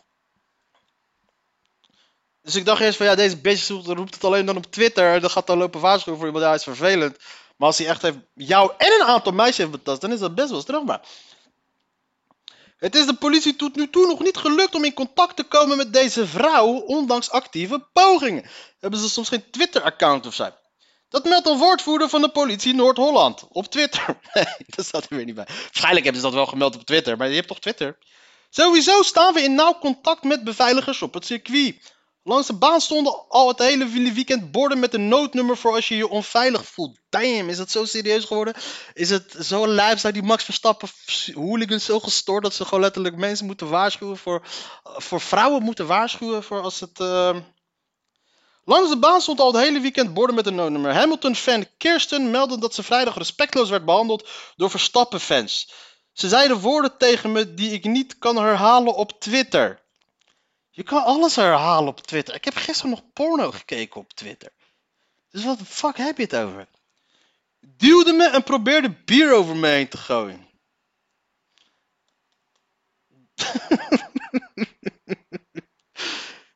Dus 2.41 2.55
ik 2.55 2.65
dacht 2.65 2.81
eerst 2.81 2.97
van 2.97 3.05
ja, 3.05 3.15
deze 3.15 3.37
bitch 3.37 3.67
roept 3.67 4.13
het 4.13 4.23
alleen 4.23 4.45
dan 4.45 4.57
op 4.57 4.65
Twitter. 4.65 5.21
Dan 5.21 5.29
gaat 5.29 5.47
dan 5.47 5.57
lopen 5.57 5.79
waarschuwen 5.79 6.19
voor 6.19 6.27
iemand, 6.27 6.45
ja, 6.45 6.53
is 6.53 6.63
vervelend. 6.63 7.17
Maar 7.61 7.69
als 7.69 7.79
hij 7.79 7.87
echt 7.87 8.01
heeft 8.01 8.17
jou 8.33 8.71
en 8.77 8.91
een 8.91 9.07
aantal 9.07 9.31
meisjes 9.31 9.57
heeft 9.57 9.71
betast, 9.71 10.01
dan 10.01 10.11
is 10.11 10.19
dat 10.19 10.35
best 10.35 10.49
wel 10.49 10.61
strafbaar. 10.61 11.01
Het 12.77 12.95
is 12.95 13.05
de 13.05 13.13
politie 13.13 13.55
tot 13.55 13.75
nu 13.75 13.89
toe 13.89 14.07
nog 14.07 14.19
niet 14.19 14.37
gelukt 14.37 14.75
om 14.75 14.83
in 14.83 14.93
contact 14.93 15.35
te 15.35 15.43
komen 15.43 15.77
met 15.77 15.93
deze 15.93 16.27
vrouw, 16.27 16.67
ondanks 16.67 17.29
actieve 17.29 17.87
pogingen. 17.93 18.49
Hebben 18.79 18.99
ze 18.99 19.09
soms 19.09 19.29
geen 19.29 19.49
Twitter-account 19.51 20.25
of 20.25 20.33
zo? 20.33 20.49
Dat 21.09 21.23
meldt 21.23 21.47
een 21.47 21.57
woordvoerder 21.57 22.09
van 22.09 22.21
de 22.21 22.29
politie 22.29 22.73
Noord-Holland 22.73 23.47
op 23.49 23.65
Twitter. 23.65 24.19
Nee, 24.33 24.45
dat 24.65 24.85
staat 24.85 25.03
er 25.09 25.15
weer 25.15 25.25
niet 25.25 25.35
bij. 25.35 25.47
Waarschijnlijk 25.47 26.03
hebben 26.03 26.21
ze 26.21 26.27
dat 26.27 26.35
wel 26.35 26.45
gemeld 26.45 26.75
op 26.75 26.85
Twitter, 26.85 27.17
maar 27.17 27.29
je 27.29 27.35
hebt 27.35 27.47
toch 27.47 27.59
Twitter? 27.59 27.97
Sowieso 28.49 29.01
staan 29.01 29.33
we 29.33 29.41
in 29.41 29.55
nauw 29.55 29.77
contact 29.79 30.23
met 30.23 30.43
beveiligers 30.43 31.01
op 31.01 31.13
het 31.13 31.25
circuit. 31.25 31.93
Langs 32.23 32.47
de 32.47 32.53
baan 32.53 32.81
stonden 32.81 33.29
al 33.29 33.47
het 33.47 33.59
hele 33.59 33.85
weekend 34.13 34.51
borden 34.51 34.79
met 34.79 34.93
een 34.93 35.07
noodnummer 35.07 35.57
voor 35.57 35.73
als 35.73 35.87
je 35.87 35.95
je 35.95 36.09
onveilig 36.09 36.65
voelt. 36.65 36.99
Damn, 37.09 37.49
is 37.49 37.57
dat 37.57 37.71
zo 37.71 37.85
serieus 37.85 38.25
geworden? 38.25 38.53
Is 38.93 39.09
het 39.09 39.35
zo 39.39 39.67
lijf, 39.67 39.99
zijn 39.99 40.13
die 40.13 40.23
Max 40.23 40.43
Verstappen 40.43 40.89
hooligans 41.33 41.85
zo 41.85 41.99
gestoord 41.99 42.43
dat 42.43 42.53
ze 42.53 42.65
gewoon 42.65 42.79
letterlijk 42.79 43.15
mensen 43.15 43.45
moeten 43.45 43.69
waarschuwen 43.69 44.17
voor, 44.17 44.41
voor 44.83 45.21
vrouwen 45.21 45.63
moeten 45.63 45.87
waarschuwen 45.87 46.43
voor 46.43 46.61
als 46.61 46.79
het... 46.79 46.99
Uh... 46.99 47.37
Langs 48.63 48.89
de 48.89 48.97
baan 48.97 49.21
stond 49.21 49.39
al 49.39 49.53
het 49.53 49.63
hele 49.63 49.79
weekend 49.79 50.13
borden 50.13 50.35
met 50.35 50.45
een 50.45 50.55
noodnummer. 50.55 50.93
Hamilton-fan 50.93 51.65
Kirsten 51.77 52.31
meldde 52.31 52.59
dat 52.59 52.75
ze 52.75 52.83
vrijdag 52.83 53.17
respectloos 53.17 53.69
werd 53.69 53.85
behandeld 53.85 54.29
door 54.55 54.69
Verstappen-fans. 54.69 55.71
Ze 56.13 56.27
zeiden 56.27 56.59
woorden 56.59 56.97
tegen 56.97 57.31
me 57.31 57.53
die 57.53 57.71
ik 57.71 57.83
niet 57.83 58.17
kan 58.17 58.35
herhalen 58.35 58.95
op 58.95 59.19
Twitter. 59.19 59.80
Je 60.73 60.83
kan 60.83 61.03
alles 61.03 61.35
herhalen 61.35 61.87
op 61.87 62.01
Twitter. 62.01 62.35
Ik 62.35 62.45
heb 62.45 62.55
gisteren 62.55 62.91
nog 62.91 63.03
porno 63.13 63.51
gekeken 63.51 64.01
op 64.01 64.13
Twitter. 64.13 64.51
Dus 65.29 65.43
wat 65.43 65.59
de 65.59 65.65
fuck 65.65 65.97
heb 65.97 66.17
je 66.17 66.23
het 66.23 66.35
over? 66.35 66.67
Duwde 67.59 68.13
me 68.13 68.29
en 68.29 68.43
probeerde 68.43 68.89
bier 68.89 69.33
over 69.33 69.55
me 69.55 69.67
heen 69.67 69.87
te 69.87 69.97
gooien. 69.97 70.49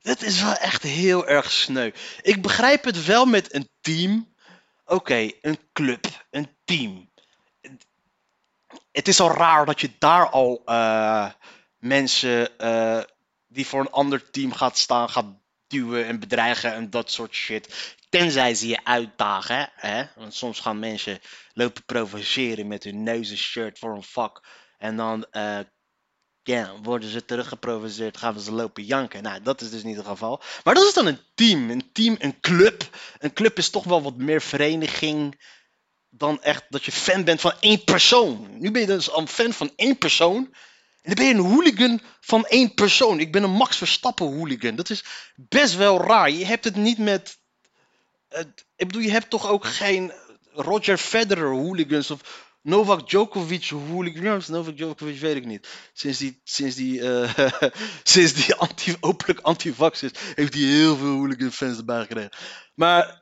Dit 0.01 0.21
is 0.21 0.41
wel 0.41 0.53
echt 0.53 0.83
heel 0.83 1.27
erg 1.27 1.51
sneu. 1.51 1.91
Ik 2.21 2.41
begrijp 2.41 2.83
het 2.83 3.05
wel 3.05 3.25
met 3.25 3.53
een 3.53 3.69
team. 3.81 4.33
Oké, 4.85 5.31
een 5.41 5.59
club, 5.73 6.25
een 6.29 6.57
team. 6.65 7.09
Het 8.91 9.07
is 9.07 9.19
al 9.19 9.31
raar 9.31 9.65
dat 9.65 9.81
je 9.81 9.91
daar 9.99 10.29
al 10.29 10.61
uh, 10.65 11.31
mensen 11.77 12.49
uh, 12.57 13.01
die 13.55 13.67
voor 13.67 13.79
een 13.79 13.91
ander 13.91 14.29
team 14.29 14.53
gaat 14.53 14.77
staan, 14.77 15.09
gaat 15.09 15.25
duwen 15.67 16.05
en 16.05 16.19
bedreigen 16.19 16.73
en 16.73 16.89
dat 16.89 17.11
soort 17.11 17.33
shit. 17.33 17.95
Tenzij 18.09 18.55
ze 18.55 18.67
je 18.67 18.85
uitdagen, 18.85 19.69
hè? 19.75 20.03
Want 20.15 20.33
soms 20.33 20.59
gaan 20.59 20.79
mensen 20.79 21.19
lopen 21.53 21.85
provoceren 21.85 22.67
met 22.67 22.83
hun 22.83 23.03
neuzen 23.03 23.37
shirt 23.37 23.79
voor 23.79 23.95
een 23.95 24.03
vak. 24.03 24.47
En 24.77 24.95
dan 24.95 25.25
ja, 26.43 26.75
worden 26.81 27.09
ze 27.09 27.25
teruggeprovoceerd, 27.25 28.17
gaan 28.17 28.39
ze 28.39 28.51
lopen 28.51 28.83
janken. 28.83 29.23
Nou, 29.23 29.41
dat 29.41 29.61
is 29.61 29.69
dus 29.69 29.83
niet 29.83 29.97
het 29.97 30.05
geval. 30.05 30.41
Maar 30.63 30.73
dat 30.73 30.85
is 30.85 30.93
dan 30.93 31.05
een 31.05 31.19
team. 31.35 31.69
Een 31.69 31.91
team, 31.91 32.15
een 32.19 32.39
club. 32.39 32.89
Een 33.17 33.33
club 33.33 33.57
is 33.57 33.69
toch 33.69 33.83
wel 33.83 34.01
wat 34.01 34.17
meer 34.17 34.41
vereniging 34.41 35.41
dan 36.09 36.41
echt 36.41 36.63
dat 36.69 36.83
je 36.83 36.91
fan 36.91 37.23
bent 37.23 37.41
van 37.41 37.53
één 37.59 37.83
persoon. 37.83 38.59
Nu 38.59 38.71
ben 38.71 38.81
je 38.81 38.87
dus 38.87 39.09
al 39.09 39.25
fan 39.25 39.53
van 39.53 39.71
één 39.75 39.97
persoon. 39.97 40.53
En 41.05 41.15
dan 41.15 41.25
ben 41.25 41.25
je 41.25 41.43
een 41.43 41.53
hooligan 41.53 42.01
van 42.19 42.45
één 42.45 42.73
persoon. 42.73 43.19
Ik 43.19 43.31
ben 43.31 43.43
een 43.43 43.51
Max 43.51 43.77
Verstappen 43.77 44.25
hooligan. 44.25 44.75
Dat 44.75 44.89
is 44.89 45.03
best 45.35 45.75
wel 45.75 46.01
raar. 46.01 46.31
Je 46.31 46.45
hebt 46.45 46.63
het 46.63 46.75
niet 46.75 46.97
met. 46.97 47.37
ik 48.75 48.87
bedoel, 48.87 49.01
je 49.01 49.11
hebt 49.11 49.29
toch 49.29 49.47
ook 49.47 49.65
geen 49.65 50.11
Roger 50.51 50.97
Federer 50.97 51.51
hooligans 51.51 52.11
of 52.11 52.45
Novak 52.61 53.09
Djokovic 53.09 53.69
hooligans. 53.69 54.47
Novak 54.47 54.77
Djokovic 54.77 55.19
weet 55.19 55.35
ik 55.35 55.45
niet. 55.45 55.67
Sinds 55.93 56.17
die, 56.17 56.41
sinds 56.43 56.75
die, 56.75 57.01
eh, 57.01 57.49
sinds 58.03 58.33
die 58.33 58.55
anti, 58.55 58.95
openlijk 58.99 59.39
anti-vax 59.39 60.03
is, 60.03 60.11
heeft 60.35 60.53
hij 60.53 60.63
heel 60.63 60.97
veel 60.97 61.13
hooligan 61.13 61.51
fans 61.51 61.77
erbij 61.77 62.01
gekregen. 62.01 62.31
Maar 62.75 63.21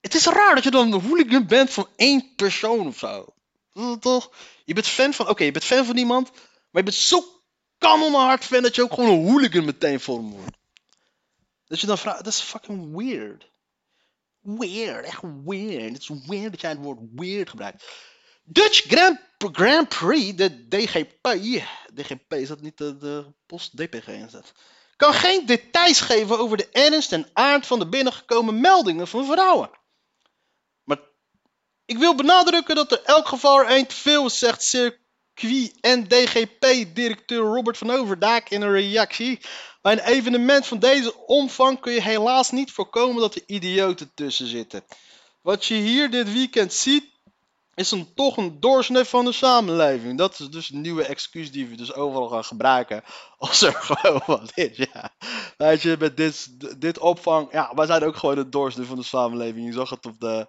het 0.00 0.14
is 0.14 0.26
raar 0.26 0.54
dat 0.54 0.64
je 0.64 0.70
dan 0.70 0.92
een 0.92 1.00
hooligan 1.00 1.46
bent 1.46 1.70
van 1.70 1.88
één 1.96 2.34
persoon 2.36 2.86
of 2.86 2.98
zo. 2.98 3.34
Toch? 4.00 4.30
Je 4.64 4.74
bent 4.74 4.86
fan 4.86 5.14
van, 5.14 5.28
oké, 5.28 5.44
je 5.44 5.52
bent 5.52 5.64
fan 5.64 5.84
van 5.84 5.96
iemand, 5.96 6.30
maar 6.72 6.82
je 6.82 6.90
bent 6.90 6.94
zo 6.94 7.24
kanonhard 7.78 8.44
fan 8.44 8.62
dat 8.62 8.74
je 8.74 8.82
ook 8.82 8.92
gewoon 8.92 9.10
een 9.10 9.30
hooligan 9.30 9.64
meteen 9.64 10.00
voor 10.00 10.20
wordt. 10.20 10.56
Dat 11.64 11.80
je 11.80 11.86
dan 11.86 11.98
vraagt, 11.98 12.24
dat 12.24 12.32
is 12.32 12.40
fucking 12.40 12.96
weird. 12.96 13.50
Weird, 14.40 15.04
echt 15.04 15.22
weird. 15.44 15.92
Het 15.92 16.02
is 16.02 16.10
weird 16.26 16.50
dat 16.50 16.60
jij 16.60 16.70
het 16.70 16.78
woord 16.78 16.98
weird 17.14 17.50
gebruikt. 17.50 17.84
Dutch 18.44 18.86
Grand, 19.38 19.88
Prix, 19.88 20.36
de 20.36 20.68
DGP. 20.68 21.36
DGP 21.94 22.34
is 22.34 22.48
dat 22.48 22.60
niet 22.60 22.78
de, 22.78 23.32
post 23.46 23.76
DPG 23.76 24.30
dat. 24.30 24.52
Kan 24.96 25.14
geen 25.14 25.46
details 25.46 26.00
geven 26.00 26.38
over 26.38 26.56
de 26.56 26.68
ernst 26.68 27.12
en 27.12 27.30
aard 27.32 27.66
van 27.66 27.78
de 27.78 27.88
binnengekomen 27.88 28.60
meldingen 28.60 29.08
van 29.08 29.26
vrouwen. 29.26 29.70
Maar 30.84 30.98
ik 31.84 31.98
wil 31.98 32.14
benadrukken 32.14 32.74
dat 32.74 32.92
er 32.92 33.02
elk 33.02 33.28
geval 33.28 33.64
te 33.86 33.94
veel 33.94 34.30
zegt 34.30 34.64
circuit 35.34 35.72
en 35.80 36.08
DGP-directeur 36.08 37.44
Robert 37.44 37.78
van 37.78 37.90
Overdaak 37.90 38.48
in 38.50 38.62
een 38.62 38.72
reactie. 38.72 39.40
Bij 39.82 39.92
een 39.92 39.98
evenement 39.98 40.66
van 40.66 40.78
deze 40.78 41.26
omvang 41.26 41.80
kun 41.80 41.92
je 41.92 42.02
helaas 42.02 42.50
niet 42.50 42.72
voorkomen 42.72 43.20
dat 43.20 43.34
er 43.34 43.42
idioten 43.46 44.10
tussen 44.14 44.46
zitten. 44.46 44.84
Wat 45.40 45.64
je 45.64 45.74
hier 45.74 46.10
dit 46.10 46.32
weekend 46.32 46.72
ziet, 46.72 47.04
is 47.74 47.90
een, 47.90 48.14
toch 48.14 48.36
een 48.36 48.60
doorsnee 48.60 49.04
van 49.04 49.24
de 49.24 49.32
samenleving. 49.32 50.18
Dat 50.18 50.38
is 50.38 50.50
dus 50.50 50.70
een 50.70 50.80
nieuwe 50.80 51.04
excuus 51.04 51.52
die 51.52 51.66
we 51.66 51.76
dus 51.76 51.94
overal 51.94 52.28
gaan 52.28 52.44
gebruiken. 52.44 53.02
Als 53.38 53.62
er 53.62 53.72
gewoon 53.72 54.22
wat 54.26 54.50
is, 54.54 54.76
ja. 54.76 55.10
Weet 55.56 55.82
je, 55.82 55.96
met 55.98 56.16
dit, 56.16 56.48
dit 56.80 56.98
opvang, 56.98 57.52
ja, 57.52 57.72
wij 57.74 57.86
zijn 57.86 58.04
ook 58.04 58.16
gewoon 58.16 58.38
een 58.38 58.50
doorsnee 58.50 58.86
van 58.86 58.96
de 58.96 59.02
samenleving. 59.02 59.66
Je 59.66 59.72
zag 59.72 59.90
het 59.90 60.06
op 60.06 60.20
de, 60.20 60.46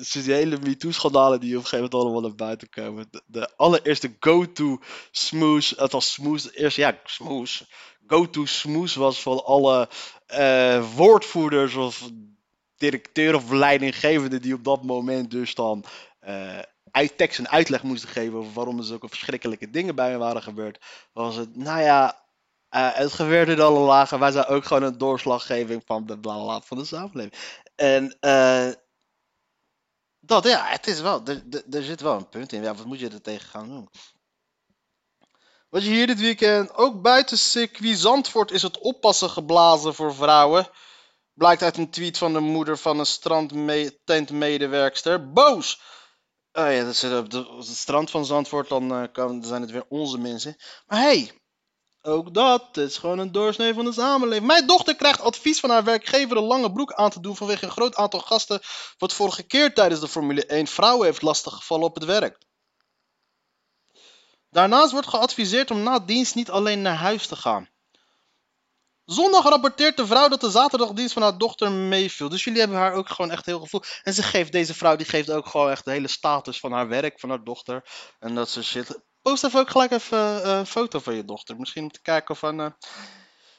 sinds 0.00 0.26
die 0.26 0.34
hele 0.34 0.58
MeToo-schandalen 0.62 1.40
die 1.40 1.56
op 1.56 1.62
een 1.62 1.68
gegeven 1.68 1.84
moment 1.84 1.94
allemaal 1.94 2.20
naar 2.20 2.34
buiten 2.46 2.68
komen. 2.68 3.10
De, 3.26 3.56
allereerste 3.56 4.16
go-to 4.20 4.80
smoes, 5.10 5.74
het 5.76 5.92
was 5.92 6.12
smoes, 6.12 6.42
de 6.42 6.50
eerste, 6.52 6.80
ja, 6.80 6.98
smoes. 7.04 7.64
Go-to 8.06 8.44
smoes 8.44 8.94
was 8.94 9.22
van 9.22 9.44
alle 9.44 9.88
eh, 10.26 10.94
woordvoerders 10.94 11.74
of 11.74 12.10
directeur 12.76 13.34
of 13.34 13.50
leidinggevende 13.50 14.40
die 14.40 14.54
op 14.54 14.64
dat 14.64 14.82
moment 14.82 15.30
dus 15.30 15.54
dan 15.54 15.84
eh 16.20 16.58
uit 16.96 17.16
tekst 17.16 17.38
en 17.38 17.48
uitleg 17.48 17.82
moesten 17.82 18.08
geven 18.08 18.38
over 18.38 18.52
waarom 18.52 18.78
er 18.78 18.84
zulke 18.84 19.08
verschrikkelijke 19.08 19.70
dingen 19.70 19.94
bij 19.94 20.10
me 20.10 20.18
waren 20.18 20.42
gebeurd, 20.42 20.84
was 21.12 21.36
het, 21.36 21.56
nou 21.56 21.80
ja, 21.80 22.24
eh, 22.68 22.94
het 22.94 23.12
gebeurde 23.12 23.52
in 23.52 23.60
alle 23.60 23.78
lagen, 23.78 24.18
wij 24.18 24.30
zijn 24.30 24.46
ook 24.46 24.64
gewoon 24.64 24.82
een 24.82 24.98
doorslaggeving 24.98 25.82
van 25.86 26.06
de 26.06 26.18
bla 26.18 26.34
bla 26.34 26.42
bla 26.42 26.60
van 26.60 26.78
de 26.78 26.84
samenleving. 26.84 27.32
En 27.74 28.16
eh, 28.20 28.68
dat, 30.20 30.44
ja, 30.44 30.66
het 30.66 30.86
is 30.86 31.00
wel, 31.00 31.22
er 31.70 31.82
zit 31.82 32.00
wel 32.00 32.16
een 32.16 32.28
punt 32.28 32.52
in. 32.52 32.62
Ja, 32.62 32.74
wat 32.74 32.86
moet 32.86 33.00
je 33.00 33.08
er 33.08 33.22
tegen 33.22 33.48
gaan 33.48 33.68
doen? 33.68 33.88
Wat 35.68 35.84
je 35.84 35.90
hier 35.90 36.06
dit 36.06 36.20
weekend, 36.20 36.74
ook 36.74 37.02
buiten 37.02 37.38
circuit 37.38 37.98
Zandvoort 37.98 38.50
is 38.50 38.62
het 38.62 38.78
oppassen 38.78 39.30
geblazen 39.30 39.94
voor 39.94 40.14
vrouwen. 40.14 40.68
Blijkt 41.36 41.62
uit 41.62 41.76
een 41.76 41.90
tweet 41.90 42.18
van 42.18 42.32
de 42.32 42.40
moeder 42.40 42.78
van 42.78 42.98
een 42.98 43.06
strandtentmedewerkster. 43.06 45.32
Boos! 45.32 45.80
Oh 46.52 46.72
ja, 46.72 46.84
dat 46.84 46.96
zit 46.96 47.18
op, 47.18 47.32
het 47.32 47.66
strand 47.66 48.10
van 48.10 48.26
Zandvoort, 48.26 48.68
dan 48.68 48.92
eh, 48.92 49.02
kan, 49.12 49.44
zijn 49.44 49.62
het 49.62 49.70
weer 49.70 49.84
onze 49.88 50.18
mensen. 50.18 50.56
Maar 50.86 50.98
hey, 50.98 51.40
ook 52.02 52.34
dat 52.34 52.76
is 52.76 52.98
gewoon 52.98 53.18
een 53.18 53.32
doorsnee 53.32 53.74
van 53.74 53.84
de 53.84 53.92
samenleving. 53.92 54.46
Mijn 54.46 54.66
dochter 54.66 54.96
krijgt 54.96 55.20
advies 55.20 55.60
van 55.60 55.70
haar 55.70 55.84
werkgever 55.84 56.36
een 56.36 56.42
lange 56.42 56.72
broek 56.72 56.92
aan 56.92 57.10
te 57.10 57.20
doen 57.20 57.36
vanwege 57.36 57.64
een 57.64 57.70
groot 57.70 57.96
aantal 57.96 58.20
gasten 58.20 58.60
wat 58.98 59.12
vorige 59.12 59.42
keer 59.42 59.74
tijdens 59.74 60.00
de 60.00 60.08
Formule 60.08 60.46
1 60.46 60.66
vrouwen 60.66 61.06
heeft 61.06 61.22
lastiggevallen 61.22 61.86
op 61.86 61.94
het 61.94 62.04
werk. 62.04 62.38
Daarnaast 64.50 64.92
wordt 64.92 65.08
geadviseerd 65.08 65.70
om 65.70 65.82
na 65.82 65.98
dienst 65.98 66.34
niet 66.34 66.50
alleen 66.50 66.82
naar 66.82 66.96
huis 66.96 67.26
te 67.26 67.36
gaan. 67.36 67.68
Zondag 69.06 69.44
rapporteert 69.48 69.96
de 69.96 70.06
vrouw 70.06 70.28
dat 70.28 70.40
de 70.40 70.50
zaterdagdienst 70.50 71.12
van 71.12 71.22
haar 71.22 71.38
dochter 71.38 71.72
meeviel. 71.72 72.28
Dus 72.28 72.44
jullie 72.44 72.60
hebben 72.60 72.78
haar 72.78 72.92
ook 72.92 73.08
gewoon 73.08 73.30
echt 73.30 73.46
heel 73.46 73.60
gevoel. 73.60 73.82
En 74.02 74.14
ze 74.14 74.22
geeft, 74.22 74.52
deze 74.52 74.74
vrouw 74.74 74.96
die 74.96 75.06
geeft 75.06 75.30
ook 75.30 75.46
gewoon 75.46 75.70
echt 75.70 75.84
de 75.84 75.90
hele 75.90 76.08
status 76.08 76.60
van 76.60 76.72
haar 76.72 76.88
werk, 76.88 77.20
van 77.20 77.28
haar 77.28 77.44
dochter. 77.44 77.84
En 78.18 78.34
dat 78.34 78.50
ze 78.50 78.62
shit. 78.62 79.00
Post 79.22 79.44
even 79.44 79.60
ook 79.60 79.70
gelijk 79.70 79.90
even 79.90 80.42
eh, 80.44 80.56
een 80.58 80.66
foto 80.66 80.98
van 80.98 81.14
je 81.14 81.24
dochter. 81.24 81.56
Misschien 81.56 81.82
om 81.82 81.90
te 81.90 82.02
kijken 82.02 82.36
van. 82.36 82.60
eh, 82.60 82.66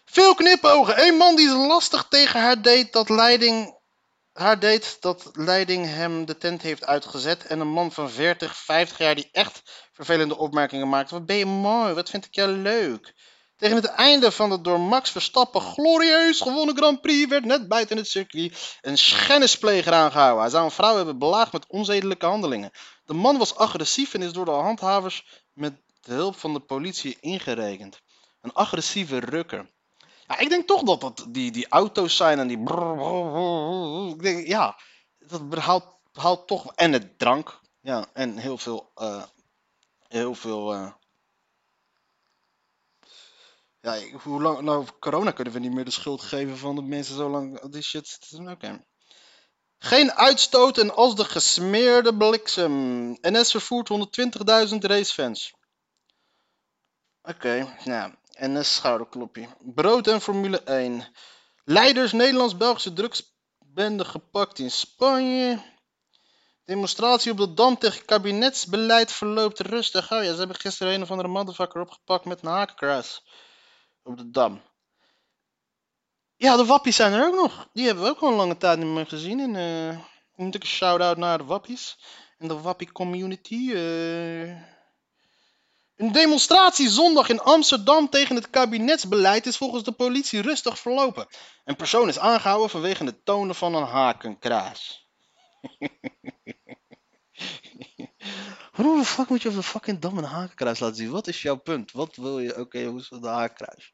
Veel 0.06 0.36
knipogen. 0.36 1.08
Een 1.08 1.16
man 1.16 1.36
die 1.36 1.50
lastig 1.56 2.06
tegen 2.10 2.42
haar 2.42 2.62
deed 2.62 2.94
dat 2.94 3.10
leiding. 3.10 3.76
Haar 4.34 4.60
deed 4.60 4.98
dat 5.00 5.30
leiding 5.34 5.86
hem 5.86 6.26
de 6.26 6.38
tent 6.38 6.62
heeft 6.62 6.86
uitgezet. 6.86 7.46
En 7.46 7.60
een 7.60 7.68
man 7.68 7.92
van 7.92 8.10
40, 8.10 8.56
50 8.56 8.98
jaar 8.98 9.16
die 9.16 9.30
echt 9.32 9.62
vervelende 9.94 10.38
opmerkingen 10.38 10.90
maakt. 10.90 11.10
Wat 11.12 11.26
ben 11.26 11.36
je 11.36 11.46
mooi, 11.46 11.94
wat 11.94 12.10
vind 12.10 12.26
ik 12.26 12.36
jou 12.36 12.50
leuk. 12.52 13.14
Tegen 13.58 13.76
het 13.76 13.86
einde 13.86 14.32
van 14.32 14.50
de 14.50 14.62
door 14.62 14.80
Max 14.80 15.12
Verstappen 15.12 15.62
glorieus 15.62 16.42
gewonnen 16.42 16.78
Grand 16.78 17.02
Prix 17.02 17.30
werd 17.30 17.46
net 17.46 17.68
buiten 17.68 17.98
het 17.98 18.08
circuit 18.08 18.78
een 18.82 18.98
schennispleger 18.98 19.94
aangehouden. 19.94 20.42
Hij 20.42 20.50
zou 20.50 20.64
een 20.66 20.72
vrouw 20.72 20.96
hebben 20.96 21.18
belaagd 21.18 21.52
met 21.52 21.68
onzedelijke 21.68 22.26
handelingen. 22.26 22.72
De 23.06 23.14
man 23.14 23.38
was 23.38 23.56
agressief 23.56 24.14
en 24.14 24.22
is 24.22 24.32
door 24.32 24.46
de 24.46 24.52
handhavers 24.52 25.44
met 25.54 25.82
de 26.02 26.14
hulp 26.14 26.36
van 26.36 26.54
de 26.54 26.60
politie 26.60 27.18
ingerekend. 27.20 28.02
Een 28.42 28.54
agressieve 28.54 29.18
rukker. 29.20 29.72
Ja, 30.28 30.38
ik 30.38 30.50
denk 30.50 30.68
toch 30.68 30.84
dat 30.84 31.02
dat 31.02 31.26
die, 31.30 31.52
die 31.52 31.68
auto's 31.68 32.16
zijn 32.16 32.40
en 32.40 32.48
die. 32.48 32.58
Ik 34.14 34.22
denk, 34.22 34.48
ja, 34.48 34.80
dat 35.18 35.42
haalt, 35.60 35.98
haalt 36.14 36.48
toch. 36.48 36.74
En 36.76 36.94
het 36.94 37.20
drank. 37.20 37.60
Ja, 37.82 38.06
en 38.14 38.38
heel 38.38 38.58
veel. 38.58 38.92
eh, 38.96 39.24
heel 40.08 40.36
veel. 40.36 40.74
eh, 40.74 40.92
ja, 43.96 44.18
hoe 44.18 44.42
lang. 44.42 44.62
Nou, 44.62 44.86
corona 45.00 45.32
kunnen 45.32 45.54
we 45.54 45.60
niet 45.60 45.74
meer 45.74 45.86
de 45.86 45.92
schuld 45.92 46.22
geven 46.22 46.58
van 46.58 46.76
de 46.76 46.82
mensen 46.82 47.16
zo 47.16 47.30
lang. 47.30 47.62
Die 47.72 47.82
shit. 47.82 48.18
Oké. 48.48 48.86
Geen 49.78 50.12
uitstoot 50.12 50.78
en 50.78 50.96
als 50.96 51.16
de 51.16 51.26
gesmeerde 51.26 52.18
bliksem. 52.18 53.12
NS 53.22 53.52
vervoert 53.52 53.90
120.000 54.70 54.78
racefans. 54.78 55.54
Oké, 57.22 57.78
nou. 57.84 58.14
NS 58.40 58.76
schouderklopje. 58.76 59.48
Brood 59.60 60.08
en 60.08 60.22
Formule 60.22 60.64
1. 60.64 61.08
Leiders 61.64 62.12
Nederlands-Belgische 62.12 62.94
drugsbende 62.94 64.06
gepakt 64.06 64.60
in 64.60 64.72
Spanje. 64.72 65.76
Demonstratie 66.64 67.32
op 67.32 67.38
de 67.38 67.54
Dam 67.54 67.78
tegen 67.78 68.06
kabinetsbeleid 68.06 69.12
verloopt 69.12 69.60
rustig. 69.60 70.12
Oh 70.12 70.24
ja, 70.24 70.32
ze 70.32 70.38
hebben 70.38 70.56
gisteren 70.60 70.94
een 70.94 71.02
of 71.02 71.12
andere 71.12 71.30
motherfucker 71.30 71.82
opgepakt 71.82 72.26
met 72.26 72.42
een 72.42 72.50
hakenkruis. 72.50 73.24
Op 74.08 74.18
de 74.18 74.30
Dam. 74.30 74.62
Ja, 76.36 76.56
de 76.58 76.66
wappies 76.66 76.96
zijn 76.96 77.14
er 77.14 77.26
ook 77.28 77.36
nog. 77.36 77.70
Die 77.74 77.86
hebben 77.86 78.04
we 78.04 78.10
ook 78.10 78.20
al 78.20 78.30
een 78.30 78.36
lange 78.36 78.58
tijd 78.58 78.78
niet 78.78 78.88
meer 78.88 79.08
gezien. 79.08 79.40
En 79.40 79.56
eh 79.56 80.00
moet 80.36 80.56
ik 80.56 80.62
een 80.62 80.68
shout-out 80.70 81.18
naar 81.18 81.38
de 81.38 81.44
wappies. 81.44 81.98
En 82.38 82.48
de 82.48 82.62
wappie 82.62 82.92
community. 82.92 83.72
eh. 83.74 84.76
Een 85.96 86.12
demonstratie 86.12 86.90
zondag 86.90 87.30
in 87.30 87.40
Amsterdam 87.40 88.10
tegen 88.10 88.36
het 88.36 88.50
kabinetsbeleid 88.50 89.46
is 89.46 89.58
volgens 89.58 89.84
de 89.84 89.92
politie 89.92 90.42
rustig 90.42 90.80
verlopen. 90.80 91.28
Een 91.66 91.76
persoon 91.76 92.08
is 92.08 92.20
aangehouden 92.20 92.70
vanwege 92.70 93.04
het 93.04 93.26
tonen 93.26 93.56
van 93.56 93.76
een 93.76 93.84
hakenkruis. 93.88 95.08
Waarom 98.76 99.00
de 99.00 99.06
fuck 99.06 99.30
moet 99.30 99.42
je 99.42 99.50
op 99.50 99.56
de 99.56 99.64
fucking 99.64 100.00
dam 100.00 100.18
een 100.18 100.24
hakenkruis 100.24 100.80
laten 100.80 100.96
zien? 100.98 101.10
Wat 101.10 101.28
is 101.28 101.42
jouw 101.42 101.56
punt? 101.56 101.92
Wat 101.92 102.16
wil 102.16 102.40
je? 102.40 102.60
Oké, 102.60 102.84
hoe 102.86 103.00
is 103.00 103.10
de 103.10 103.28
hakenkruis? 103.28 103.94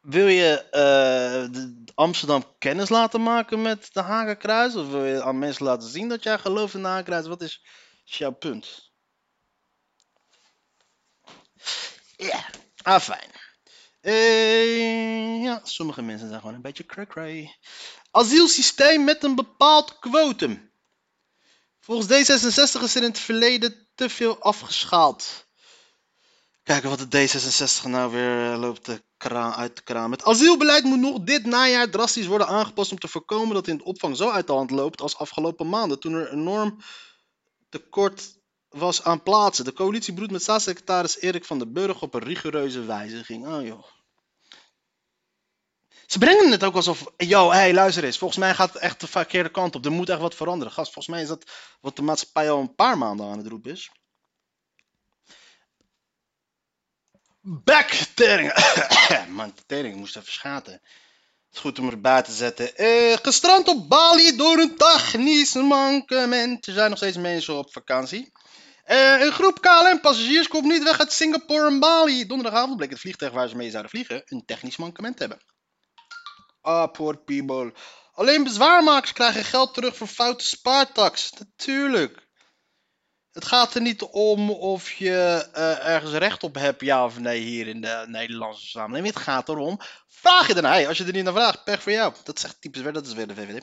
Wil 0.00 0.26
je 0.26 0.68
eh, 0.70 1.94
Amsterdam 1.94 2.44
kennis 2.58 2.88
laten 2.88 3.22
maken 3.22 3.62
met 3.62 3.88
de 3.92 4.00
Hakenkruis? 4.00 4.74
Of 4.74 4.88
wil 4.88 5.04
je 5.04 5.22
aan 5.22 5.38
mensen 5.38 5.64
laten 5.64 5.88
zien 5.88 6.08
dat 6.08 6.22
jij 6.22 6.38
gelooft 6.38 6.74
in 6.74 6.82
de 6.82 6.88
Hakenkruis? 6.88 7.26
Wat 7.26 7.42
is, 7.42 7.64
jouw 8.04 8.32
punt? 8.32 8.92
Ja, 12.16 12.44
ah 12.82 13.00
fijn. 13.00 13.30
Eh, 14.00 15.42
ja, 15.42 15.60
sommige 15.64 16.02
mensen 16.02 16.28
zijn 16.28 16.40
gewoon 16.40 16.54
een 16.54 16.62
beetje 16.62 16.86
cray-cray. 16.86 17.58
Asielsysteem 18.10 19.04
met 19.04 19.24
een 19.24 19.34
bepaald 19.34 19.98
kwotum. 19.98 20.72
Volgens 21.78 22.08
D66 22.08 22.82
is 22.82 22.94
er 22.94 23.02
in 23.02 23.08
het 23.08 23.18
verleden 23.18 23.88
te 23.94 24.08
veel 24.08 24.38
afgeschaald. 24.38 25.48
Kijken 26.70 26.90
wat 26.90 27.10
de 27.10 27.28
D66 27.28 27.88
nou 27.88 28.10
weer 28.10 28.52
eh, 28.52 28.58
loopt 28.58 28.84
te 28.84 29.02
kraan, 29.16 29.52
uit 29.52 29.76
te 29.76 29.82
kraan. 29.82 30.10
Het 30.10 30.24
asielbeleid 30.24 30.84
moet 30.84 30.98
nog 30.98 31.20
dit 31.20 31.44
najaar 31.44 31.90
drastisch 31.90 32.26
worden 32.26 32.46
aangepast 32.46 32.92
om 32.92 32.98
te 32.98 33.08
voorkomen 33.08 33.54
dat 33.54 33.66
in 33.66 33.76
de 33.76 33.84
opvang 33.84 34.16
zo 34.16 34.30
uit 34.30 34.46
de 34.46 34.52
hand 34.52 34.70
loopt 34.70 35.00
als 35.00 35.16
afgelopen 35.16 35.68
maanden. 35.68 36.00
Toen 36.00 36.14
er 36.14 36.32
enorm 36.32 36.78
tekort 37.68 38.38
was 38.68 39.04
aan 39.04 39.22
plaatsen. 39.22 39.64
De 39.64 39.72
coalitie 39.72 40.14
broedt 40.14 40.32
met 40.32 40.42
staatssecretaris 40.42 41.20
Erik 41.20 41.44
van 41.44 41.58
den 41.58 41.72
Burg 41.72 42.02
op 42.02 42.14
een 42.14 42.22
rigoureuze 42.22 42.84
wijziging. 42.84 43.46
Oh 43.46 43.66
joh. 43.66 43.84
Ze 46.06 46.18
brengen 46.18 46.50
het 46.50 46.64
ook 46.64 46.74
alsof, 46.74 47.04
yo, 47.16 47.50
hey, 47.50 47.74
luister 47.74 48.04
eens, 48.04 48.18
volgens 48.18 48.40
mij 48.40 48.54
gaat 48.54 48.72
het 48.72 48.82
echt 48.82 49.00
de 49.00 49.06
verkeerde 49.06 49.50
kant 49.50 49.74
op. 49.74 49.84
Er 49.84 49.92
moet 49.92 50.08
echt 50.08 50.20
wat 50.20 50.34
veranderen. 50.34 50.72
Gast, 50.72 50.92
volgens 50.92 51.14
mij 51.14 51.22
is 51.22 51.28
dat 51.28 51.50
wat 51.80 51.96
de 51.96 52.02
maatschappij 52.02 52.50
al 52.50 52.60
een 52.60 52.74
paar 52.74 52.98
maanden 52.98 53.26
aan 53.26 53.38
het 53.38 53.46
roepen 53.46 53.70
is. 53.70 53.90
Back, 57.42 57.90
tering. 58.14 58.52
Man, 59.36 59.54
tering, 59.66 59.96
moest 59.96 60.16
even 60.16 60.32
schaten. 60.32 60.72
Het 60.72 60.82
is 61.52 61.58
goed 61.58 61.78
om 61.78 61.88
erbij 61.88 62.22
te 62.22 62.32
zetten. 62.32 62.76
Eh, 62.76 63.16
gestrand 63.22 63.68
op 63.68 63.88
Bali 63.88 64.36
door 64.36 64.58
een 64.58 64.76
technisch 64.76 65.54
mankement. 65.54 66.66
Er 66.66 66.72
zijn 66.72 66.88
nog 66.88 66.98
steeds 66.98 67.16
mensen 67.16 67.58
op 67.58 67.72
vakantie. 67.72 68.32
Eh, 68.84 69.20
een 69.20 69.32
groep 69.32 69.60
KLM-passagiers 69.60 70.48
komt 70.48 70.64
niet 70.64 70.82
weg 70.82 70.98
uit 70.98 71.12
Singapore 71.12 71.66
en 71.66 71.80
Bali. 71.80 72.26
Donderdagavond 72.26 72.76
bleek 72.76 72.90
het 72.90 73.00
vliegtuig 73.00 73.32
waar 73.32 73.48
ze 73.48 73.56
mee 73.56 73.70
zouden 73.70 73.90
vliegen 73.90 74.22
een 74.24 74.44
technisch 74.44 74.76
mankement 74.76 75.16
te 75.16 75.22
hebben. 75.22 75.42
Ah, 76.60 76.90
poor 76.92 77.16
people. 77.16 77.72
Alleen 78.12 78.44
bezwaarmakers 78.44 79.12
krijgen 79.12 79.44
geld 79.44 79.74
terug 79.74 79.96
voor 79.96 80.06
foute 80.06 80.44
spaartax. 80.44 81.32
Natuurlijk. 81.38 82.28
Het 83.32 83.44
gaat 83.44 83.74
er 83.74 83.80
niet 83.80 84.02
om 84.02 84.50
of 84.50 84.92
je 84.92 85.48
eh, 85.52 85.86
ergens 85.86 86.12
recht 86.12 86.42
op 86.42 86.54
hebt, 86.54 86.80
ja 86.80 87.04
of 87.04 87.18
nee, 87.18 87.40
hier 87.40 87.66
in 87.66 87.80
de 87.80 88.04
Nederlandse 88.06 88.66
samenleving. 88.66 89.14
Het 89.14 89.22
gaat 89.22 89.48
erom, 89.48 89.80
vraag 90.08 90.46
je 90.46 90.54
ernaar. 90.54 90.72
Hey, 90.72 90.88
als 90.88 90.98
je 90.98 91.04
er 91.04 91.12
niet 91.12 91.24
naar 91.24 91.32
vraagt, 91.32 91.64
pech 91.64 91.82
voor 91.82 91.92
jou. 91.92 92.14
Dat 92.24 92.40
zegt 92.40 92.60
typisch 92.60 92.82
weer, 92.82 92.92
dat 92.92 93.06
is 93.06 93.12
weer 93.12 93.26
de 93.26 93.34
VVD. 93.34 93.62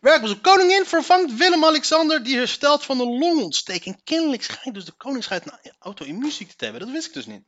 Werkbezoek. 0.00 0.42
Koningin 0.42 0.86
vervangt 0.86 1.36
Willem-Alexander 1.36 2.22
die 2.22 2.36
herstelt 2.36 2.84
van 2.84 2.98
de 2.98 3.06
longontsteking. 3.06 4.00
Kennelijk 4.04 4.42
schijnt 4.42 4.74
dus 4.74 4.84
de 4.84 4.92
koning 4.92 5.24
schijnt 5.24 5.46
een 5.46 5.74
auto-immuunziekte 5.78 6.56
te 6.56 6.64
hebben. 6.64 6.82
Dat 6.82 6.92
wist 6.92 7.06
ik 7.06 7.12
dus 7.12 7.26
niet. 7.26 7.42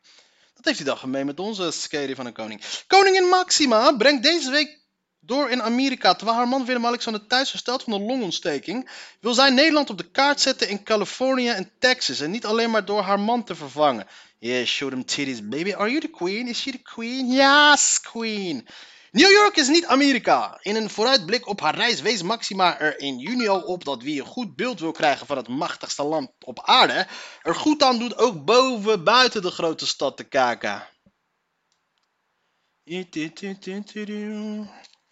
Dat 0.55 0.65
heeft 0.65 0.79
hij 0.79 0.87
dan 0.87 0.99
gemeen 0.99 1.27
met 1.27 1.41
onze 1.41 1.71
scary 1.71 2.15
van 2.15 2.27
een 2.27 2.33
koning. 2.33 2.65
Koningin 2.87 3.29
Maxima 3.29 3.93
brengt 3.97 4.23
deze 4.23 4.51
week 4.51 4.84
door 5.27 5.51
in 5.51 5.63
Amerika. 5.63 6.15
Terwijl 6.15 6.39
haar 6.39 6.49
man 6.49 6.65
Willem-Alexander 6.65 7.27
thuis 7.27 7.51
herstelt 7.51 7.83
van 7.83 7.93
een 7.93 8.07
longontsteking, 8.07 8.91
wil 9.21 9.35
zij 9.35 9.51
Nederland 9.51 9.91
op 9.91 9.99
de 9.99 10.11
kaart 10.11 10.41
zetten 10.41 10.69
in 10.69 10.83
Californië 10.83 11.49
en 11.49 11.71
Texas. 11.79 12.21
En 12.21 12.31
niet 12.31 12.47
alleen 12.47 12.71
maar 12.71 12.85
door 12.85 13.03
haar 13.03 13.21
man 13.21 13.45
te 13.45 13.55
vervangen. 13.55 14.07
Yeah, 14.39 14.67
show 14.67 14.91
them 14.91 15.05
titties, 15.05 15.49
baby. 15.49 15.75
Are 15.75 15.89
you 15.89 16.01
the 16.01 16.11
queen? 16.11 16.49
Is 16.49 16.59
she 16.59 16.71
the 16.71 16.83
queen? 16.83 17.33
Yes, 17.33 18.01
queen. 18.01 18.67
New 19.15 19.31
York 19.31 19.57
is 19.57 19.69
niet 19.69 19.87
Amerika. 19.87 20.59
In 20.63 20.77
een 20.77 20.91
vooruitblik 20.91 21.47
op 21.47 21.61
haar 21.61 21.75
reis 21.75 22.01
wees 22.01 22.23
Maxima 22.23 22.79
er 22.79 22.99
in 23.01 23.19
juni 23.19 23.49
al 23.49 23.61
op 23.61 23.85
dat 23.85 24.03
wie 24.03 24.21
een 24.21 24.27
goed 24.27 24.57
beeld 24.57 24.81
wil 24.81 24.93
krijgen 24.93 25.27
van 25.27 25.37
het 25.37 25.49
machtigste 25.49 26.03
land 26.03 26.31
op 26.45 26.61
aarde, 26.63 27.07
er 27.43 27.55
goed 27.55 27.83
aan 27.83 27.99
doet 27.99 28.19
ook 28.19 28.45
boven 28.45 29.05
buiten 29.05 29.43
de 29.43 29.51
grote 29.51 29.87
stad 29.87 30.17
te 30.17 30.25
kijken. 30.25 30.87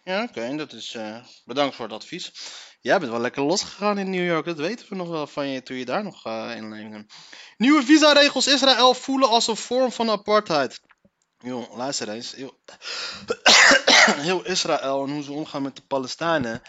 Ja, 0.03 0.23
oké, 0.23 0.55
dat 0.55 0.73
is. 0.73 0.93
eh, 0.93 1.23
bedankt 1.45 1.75
voor 1.75 1.85
het 1.85 1.93
advies. 1.93 2.31
Jij 2.81 2.99
bent 2.99 3.11
wel 3.11 3.21
lekker 3.21 3.43
losgegaan 3.43 3.97
in 3.97 4.09
New 4.09 4.25
York, 4.25 4.45
dat 4.45 4.57
weten 4.57 4.89
we 4.89 4.95
nog 4.95 5.07
wel 5.07 5.27
van 5.27 5.47
je 5.47 5.63
toen 5.63 5.77
je 5.77 5.85
daar 5.85 6.03
nog 6.03 6.25
eh 6.25 6.51
in 6.55 6.69
leefde. 6.69 7.05
Nieuwe 7.57 7.83
visaregels 7.83 8.47
Israël 8.47 8.93
voelen 8.93 9.29
als 9.29 9.47
een 9.47 9.55
vorm 9.55 9.91
van 9.91 10.09
apartheid. 10.09 10.79
Joh, 11.37 11.75
luister 11.75 12.09
eens. 12.09 12.35
Heel 14.05 14.45
Israël 14.55 15.03
en 15.03 15.11
hoe 15.11 15.23
ze 15.23 15.31
omgaan 15.31 15.61
met 15.61 15.75
de 15.75 15.85
Palestijnen 15.87 16.61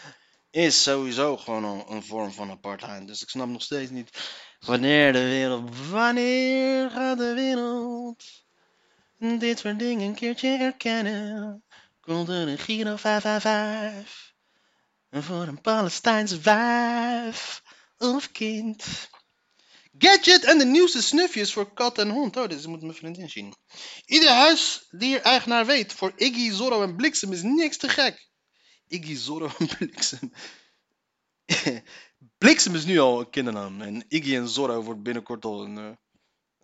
is 0.49 0.83
sowieso 0.83 1.37
gewoon 1.37 1.85
een, 1.89 2.03
vorm 2.03 2.31
van 2.31 2.51
apartheid. 2.51 3.07
Dus 3.07 3.21
ik 3.21 3.29
snap 3.29 3.47
nog 3.47 3.61
steeds 3.61 3.91
niet 3.91 4.09
wanneer 4.59 5.13
de 5.13 5.23
wereld, 5.23 5.89
wanneer 5.89 6.89
gaat 6.89 7.17
de 7.17 7.33
wereld 7.33 8.23
dit 9.17 9.59
soort 9.59 9.79
dingen 9.79 10.07
een 10.07 10.15
keertje 10.15 10.57
erkennen? 10.57 11.63
Komt 12.05 12.27
een 12.27 12.57
Giro 12.57 12.95
555 12.95 14.33
voor 15.09 15.47
een 15.47 15.61
Palestijnse 15.61 16.39
wijf 16.39 17.63
of 17.97 18.31
kind? 18.31 19.09
Gadget 19.97 20.43
en 20.43 20.57
de 20.57 20.65
nieuwste 20.65 21.01
snufjes 21.01 21.53
voor 21.53 21.73
kat 21.73 21.97
en 21.97 22.09
hond. 22.09 22.37
Oh, 22.37 22.47
dit 22.47 22.67
moet 22.67 22.81
mijn 22.81 22.93
vriendin 22.93 23.29
zien. 23.29 23.55
Ieder 24.05 24.29
huisdier-eigenaar 24.29 25.65
weet, 25.65 25.93
voor 25.93 26.13
Iggy, 26.15 26.51
Zorro 26.51 26.83
en 26.83 26.95
Bliksem 26.95 27.31
is 27.31 27.41
niks 27.41 27.77
te 27.77 27.89
gek. 27.89 28.29
Iggy, 28.87 29.15
Zorro 29.15 29.49
en 29.59 29.67
Bliksem. 29.67 30.31
Bliksem 32.37 32.75
is 32.75 32.85
nu 32.85 32.99
al 32.99 33.19
een 33.19 33.29
kindernaam. 33.29 33.81
En 33.81 34.05
Iggy 34.07 34.35
en 34.35 34.49
Zorro 34.49 34.81
wordt 34.81 35.03
binnenkort 35.03 35.45
al 35.45 35.63
een... 35.63 35.77
eh, 35.77 35.91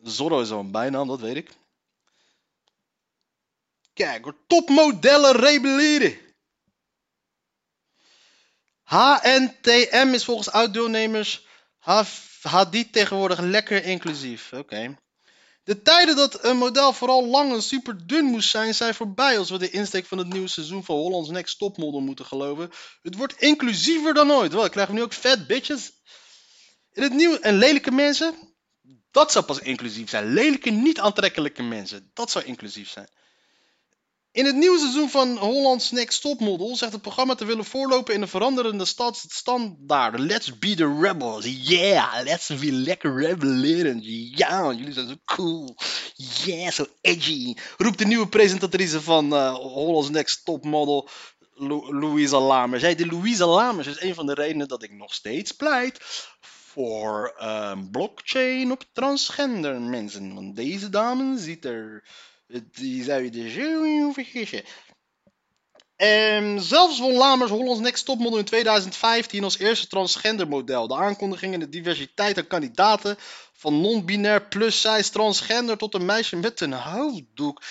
Zorro 0.01 0.41
is 0.41 0.51
al 0.51 0.59
een 0.59 0.71
bijnaam, 0.71 1.07
dat 1.07 1.19
weet 1.19 1.35
ik. 1.35 1.49
Kijk 4.01 4.33
topmodellen 4.47 5.35
rebelleren. 5.35 6.17
HNTM 8.83 10.11
is 10.13 10.23
volgens 10.23 10.51
oud-deelnemers 10.51 11.45
Hadid 12.41 12.93
tegenwoordig 12.93 13.39
lekker 13.39 13.83
inclusief. 13.83 14.53
Oké. 14.53 14.97
De 15.63 15.81
tijden 15.81 16.15
dat 16.15 16.43
een 16.43 16.57
model 16.57 16.93
vooral 16.93 17.25
lang 17.25 17.53
en 17.53 17.61
super 17.63 18.07
dun 18.07 18.25
moest 18.25 18.49
zijn, 18.49 18.75
zijn 18.75 18.93
voorbij 18.93 19.37
als 19.37 19.49
we 19.49 19.57
de 19.57 19.69
insteek 19.69 20.05
van 20.05 20.17
het 20.17 20.27
nieuwe 20.27 20.47
seizoen 20.47 20.83
van 20.83 20.95
Holland's 20.95 21.29
Next 21.29 21.57
Topmodel 21.57 21.99
moeten 21.99 22.25
geloven. 22.25 22.71
Het 23.01 23.15
wordt 23.15 23.41
inclusiever 23.41 24.13
dan 24.13 24.31
ooit. 24.31 24.53
Wel, 24.53 24.69
krijgen 24.69 24.93
we 24.93 24.99
nu 24.99 25.05
ook 25.05 25.13
fat 25.13 25.47
bitches? 25.47 25.91
In 26.91 27.03
het 27.03 27.13
nieuwe 27.13 27.39
en 27.39 27.55
lelijke 27.55 27.91
mensen? 27.91 28.35
Dat 29.11 29.31
zou 29.31 29.45
pas 29.45 29.59
inclusief 29.59 30.09
zijn. 30.09 30.33
Lelijke, 30.33 30.69
niet 30.69 30.99
aantrekkelijke 30.99 31.63
mensen. 31.63 32.11
Dat 32.13 32.31
zou 32.31 32.45
inclusief 32.45 32.89
zijn. 32.89 33.09
In 34.31 34.45
het 34.45 34.55
nieuwe 34.55 34.79
seizoen 34.79 35.09
van 35.09 35.37
Holland's 35.37 35.91
Next 35.91 36.21
Topmodel 36.21 36.75
zegt 36.75 36.91
het 36.91 37.01
programma 37.01 37.35
te 37.35 37.45
willen 37.45 37.65
voorlopen 37.65 38.13
in 38.13 38.21
de 38.21 38.27
veranderende 38.27 38.85
stadsstandaarden. 38.85 40.25
Let's 40.25 40.57
be 40.59 40.75
the 40.75 40.97
rebels. 41.01 41.45
Yeah, 41.45 42.23
let's 42.23 42.47
be 42.47 42.71
lekker 42.71 43.15
rebellerend. 43.15 44.05
Ja, 44.37 44.71
jullie 44.73 44.93
zijn 44.93 45.07
zo 45.07 45.15
cool. 45.25 45.75
Yeah, 46.45 46.71
zo 46.71 46.85
edgy. 47.01 47.53
Roept 47.77 47.97
de 47.97 48.05
nieuwe 48.05 48.27
presentatrice 48.27 49.01
van 49.01 49.33
eh, 49.35 49.53
Holland's 49.53 50.09
Next 50.09 50.45
Topmodel, 50.45 51.09
Lou- 51.53 51.95
Louisa 51.99 52.39
Lamers. 52.39 52.81
Hey, 52.81 52.95
de 52.95 53.05
Louisa 53.05 53.45
Lamers 53.45 53.87
is 53.87 54.01
een 54.01 54.15
van 54.15 54.25
de 54.25 54.33
redenen 54.33 54.67
dat 54.67 54.83
ik 54.83 54.91
nog 54.91 55.13
steeds 55.13 55.51
pleit 55.51 55.97
voor 56.41 57.33
ehm, 57.37 57.89
blockchain 57.89 58.71
op 58.71 58.83
transgender 58.93 59.81
mensen. 59.81 60.33
Want 60.33 60.55
deze 60.55 60.89
dame 60.89 61.37
ziet 61.39 61.65
er 61.65 62.03
die 62.71 63.03
zou 63.03 63.23
je 63.23 63.29
dus 63.29 63.53
zo 63.53 64.11
vergissen. 64.11 64.63
Ehm, 65.95 66.59
zelfs 66.59 66.99
won 66.99 67.13
Lamers 67.13 67.51
Hollands 67.51 67.81
Next 67.81 68.05
Topmodel 68.05 68.37
in 68.37 68.45
2015 68.45 69.43
als 69.43 69.57
eerste 69.57 69.87
transgender 69.87 70.47
model. 70.47 70.87
De 70.87 70.95
aankondiging 70.95 71.53
en 71.53 71.59
de 71.59 71.69
diversiteit 71.69 72.37
aan 72.37 72.47
kandidaten 72.47 73.17
van 73.53 73.81
non-binair 73.81 74.47
plus 74.47 74.81
size 74.81 75.11
transgender 75.11 75.77
tot 75.77 75.93
een 75.93 76.05
meisje 76.05 76.35
met 76.35 76.61
een 76.61 76.73
hoofddoek. 76.73 77.61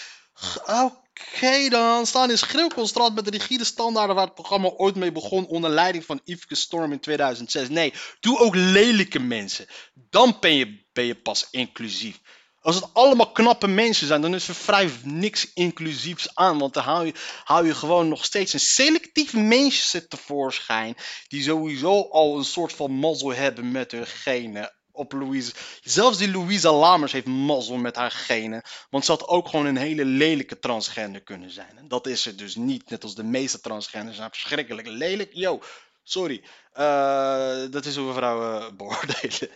Oké 0.67 1.69
dan, 1.69 2.07
staan 2.07 2.31
in 2.31 2.39
schreeuwconstraat 2.39 3.15
met 3.15 3.25
de 3.25 3.31
rigide 3.31 3.65
standaarden 3.65 4.15
waar 4.17 4.25
het 4.25 4.35
programma 4.35 4.69
ooit 4.69 4.95
mee 4.95 5.13
begon 5.13 5.47
onder 5.47 5.71
leiding 5.71 6.05
van 6.05 6.21
Yveske 6.25 6.55
Storm 6.55 6.93
in 6.93 7.01
2006. 7.01 7.69
Nee, 7.69 7.93
doe 8.21 8.39
ook 8.39 8.55
lelijke 8.55 9.19
mensen. 9.19 9.67
Dan 9.95 10.37
ben 10.41 10.55
je, 10.55 10.85
ben 10.93 11.05
je 11.05 11.15
pas 11.15 11.49
inclusief. 11.51 12.21
Als 12.63 12.75
het 12.75 12.95
allemaal 12.95 13.33
knappe 13.33 13.67
mensen 13.67 14.07
zijn, 14.07 14.21
dan 14.21 14.35
is 14.35 14.49
er 14.49 14.55
vrij 14.55 14.91
niks 15.03 15.53
inclusiefs 15.55 16.35
aan. 16.35 16.59
Want 16.59 16.75
dan 16.75 16.83
hou 16.83 17.07
je, 17.07 17.15
hou 17.45 17.67
je 17.67 17.75
gewoon 17.75 18.09
nog 18.09 18.25
steeds 18.25 18.53
een 18.53 18.61
selectief 18.61 19.33
mensen 19.35 20.09
tevoorschijn. 20.09 20.97
Die 21.29 21.43
sowieso 21.43 22.09
al 22.11 22.39
een 22.39 22.45
soort 22.45 22.73
van 22.73 22.93
mazzel 22.93 23.35
hebben 23.35 23.71
met 23.71 23.91
hun 23.91 24.07
genen. 24.07 24.75
Op 24.93 25.13
Louise. 25.13 25.53
Zelfs 25.81 26.19
die 26.19 26.31
Louisa 26.31 26.73
Lamers 26.73 27.13
heeft 27.13 27.27
mazzel 27.27 27.77
met 27.77 27.97
haar 27.97 28.11
genen. 28.11 28.63
Want 28.91 29.05
ze 29.05 29.11
had 29.11 29.27
ook 29.27 29.49
gewoon 29.49 29.67
een 29.67 29.77
hele 29.77 30.05
lelijke 30.05 30.59
transgender 30.59 31.23
kunnen 31.23 31.51
zijn. 31.51 31.79
En 31.79 31.89
dat 31.89 32.07
is 32.07 32.23
ze 32.23 32.35
dus 32.35 32.55
niet. 32.55 32.91
Net 32.91 33.03
als 33.03 33.15
de 33.15 33.25
meeste 33.25 33.61
transgenders 33.61 34.17
zijn 34.17 34.31
verschrikkelijk 34.31 34.87
lelijk. 34.87 35.31
Yo, 35.33 35.63
sorry. 36.03 36.45
Eh, 36.73 37.63
dat 37.71 37.85
is 37.85 37.97
hoe 37.97 38.07
we 38.07 38.13
vrouwen 38.13 38.77
beoordelen. 38.77 39.51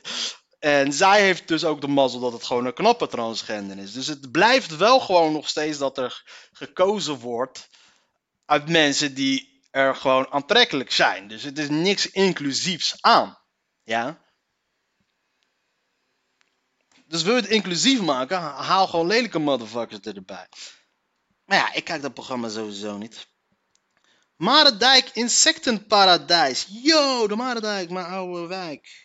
En 0.65 0.93
zij 0.93 1.23
heeft 1.23 1.49
dus 1.49 1.65
ook 1.65 1.81
de 1.81 1.89
mazzel 1.89 2.21
dat 2.21 2.33
het 2.33 2.45
gewoon 2.45 2.67
een 2.67 2.75
knappe 2.75 3.07
transgender 3.07 3.79
is. 3.79 3.93
Dus 3.93 4.07
het 4.07 4.31
blijft 4.31 4.77
wel 4.77 5.01
gewoon 5.01 5.33
nog 5.33 5.49
steeds 5.49 5.79
dat 5.79 5.99
er 5.99 6.23
gekozen 6.53 7.19
wordt 7.19 7.69
uit 8.45 8.69
mensen 8.69 9.15
die 9.15 9.63
er 9.71 9.97
gewoon 9.97 10.31
aantrekkelijk 10.31 10.93
zijn. 10.93 11.29
Dus 11.29 11.43
het 11.43 11.59
is 11.59 11.69
niks 11.69 12.11
inclusiefs 12.11 12.97
aan. 13.01 13.39
Ja? 13.83 14.23
Dus 17.07 17.23
wil 17.23 17.35
je 17.35 17.41
het 17.41 17.51
inclusief 17.51 18.01
maken, 18.01 18.41
haal 18.41 18.87
gewoon 18.87 19.07
lelijke 19.07 19.39
motherfuckers 19.39 20.01
erbij. 20.01 20.49
Maar 21.45 21.59
ja, 21.59 21.73
ik 21.73 21.85
kijk 21.85 22.03
dat 22.03 22.15
programma 22.15 22.49
sowieso 22.49 22.97
niet. 22.97 23.27
Marendijk 24.37 25.11
Insectenparadijs. 25.13 26.67
Yo, 26.69 27.27
de 27.27 27.37
Marendijk, 27.37 27.91
mijn 27.91 28.07
oude 28.07 28.47
wijk. 28.47 29.04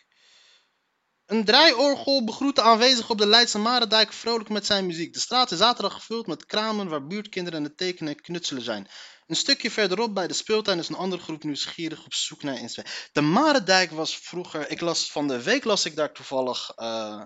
Een 1.30 1.44
draaiorgel 1.44 2.24
begroet 2.24 2.56
de 2.56 2.62
aanwezigen 2.62 3.10
op 3.10 3.18
de 3.18 3.26
Leidse 3.26 3.58
Marendijk 3.58 4.12
vrolijk 4.12 4.48
met 4.48 4.66
zijn 4.66 4.86
muziek. 4.86 5.12
De 5.12 5.20
straat 5.20 5.50
is 5.50 5.58
zaterdag 5.58 5.92
gevuld 5.92 6.26
met 6.26 6.46
kramen 6.46 6.88
waar 6.88 7.06
buurtkinderen 7.06 7.58
aan 7.58 7.64
het 7.64 7.76
tekenen 7.76 8.12
en 8.12 8.20
knutselen 8.20 8.62
zijn. 8.62 8.88
Een 9.26 9.36
stukje 9.36 9.70
verderop 9.70 10.14
bij 10.14 10.26
de 10.26 10.34
speeltuin 10.34 10.78
is 10.78 10.88
een 10.88 10.94
andere 10.94 11.22
groep 11.22 11.44
nieuwsgierig 11.44 12.04
op 12.04 12.14
zoek 12.14 12.42
naar 12.42 12.58
inspiratie. 12.58 13.08
De 13.12 13.20
Marendijk 13.20 13.90
was 13.90 14.16
vroeger, 14.16 14.70
ik 14.70 14.80
las 14.80 15.10
van 15.12 15.28
de 15.28 15.42
week 15.42 15.64
las 15.64 15.84
ik 15.84 15.96
daar 15.96 16.12
toevallig 16.12 16.72
uh, 16.76 17.22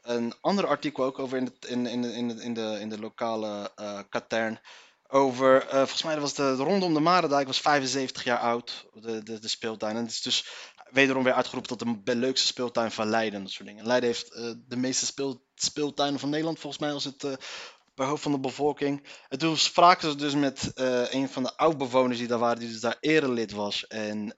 een 0.00 0.34
ander 0.40 0.66
artikel 0.66 1.04
ook 1.04 1.18
over 1.18 1.38
in 1.38 1.44
de, 1.44 1.68
in, 1.68 1.86
in, 1.86 2.04
in, 2.04 2.40
in 2.40 2.54
de, 2.54 2.78
in 2.80 2.88
de 2.88 2.98
lokale 2.98 3.72
uh, 3.80 4.00
katern. 4.08 4.60
Over, 5.08 5.64
uh, 5.64 5.70
volgens 5.70 6.02
mij 6.02 6.20
was 6.20 6.34
de, 6.34 6.54
de 6.56 6.62
rondom 6.62 6.94
de 6.94 7.00
Marendijk 7.00 7.46
was 7.46 7.60
75 7.60 8.24
jaar 8.24 8.38
oud, 8.38 8.86
de, 8.92 9.22
de, 9.22 9.38
de 9.38 9.48
speeltuin. 9.48 9.96
En 9.96 10.02
het 10.02 10.10
is 10.10 10.22
dus 10.22 10.46
wederom 10.90 11.24
weer 11.24 11.32
uitgeroepen 11.32 11.78
tot 11.78 12.06
de 12.06 12.16
leukste 12.16 12.46
speeltuin 12.46 12.90
van 12.90 13.08
Leiden. 13.08 13.42
Dat 13.42 13.52
soort 13.52 13.68
dingen. 13.68 13.86
Leiden 13.86 14.08
heeft 14.08 14.36
uh, 14.36 14.50
de 14.68 14.76
meeste 14.76 15.06
speel, 15.06 15.42
speeltuinen 15.54 16.20
van 16.20 16.30
Nederland, 16.30 16.58
volgens 16.58 16.82
mij, 16.82 16.92
als 16.92 17.04
het 17.04 17.24
uh, 17.24 17.32
per 17.94 18.06
hoofd 18.06 18.22
van 18.22 18.32
de 18.32 18.40
bevolking. 18.40 19.06
En 19.28 19.38
toen 19.38 19.56
spraken 19.56 20.10
ze 20.10 20.16
dus 20.16 20.34
met 20.34 20.72
uh, 20.74 21.12
een 21.12 21.28
van 21.28 21.42
de 21.42 21.56
oud-bewoners 21.56 22.18
die 22.18 22.28
daar 22.28 22.38
waren, 22.38 22.58
die 22.58 22.68
dus 22.68 22.80
daar 22.80 22.96
erelid 23.00 23.52
was. 23.52 23.86
En, 23.86 24.36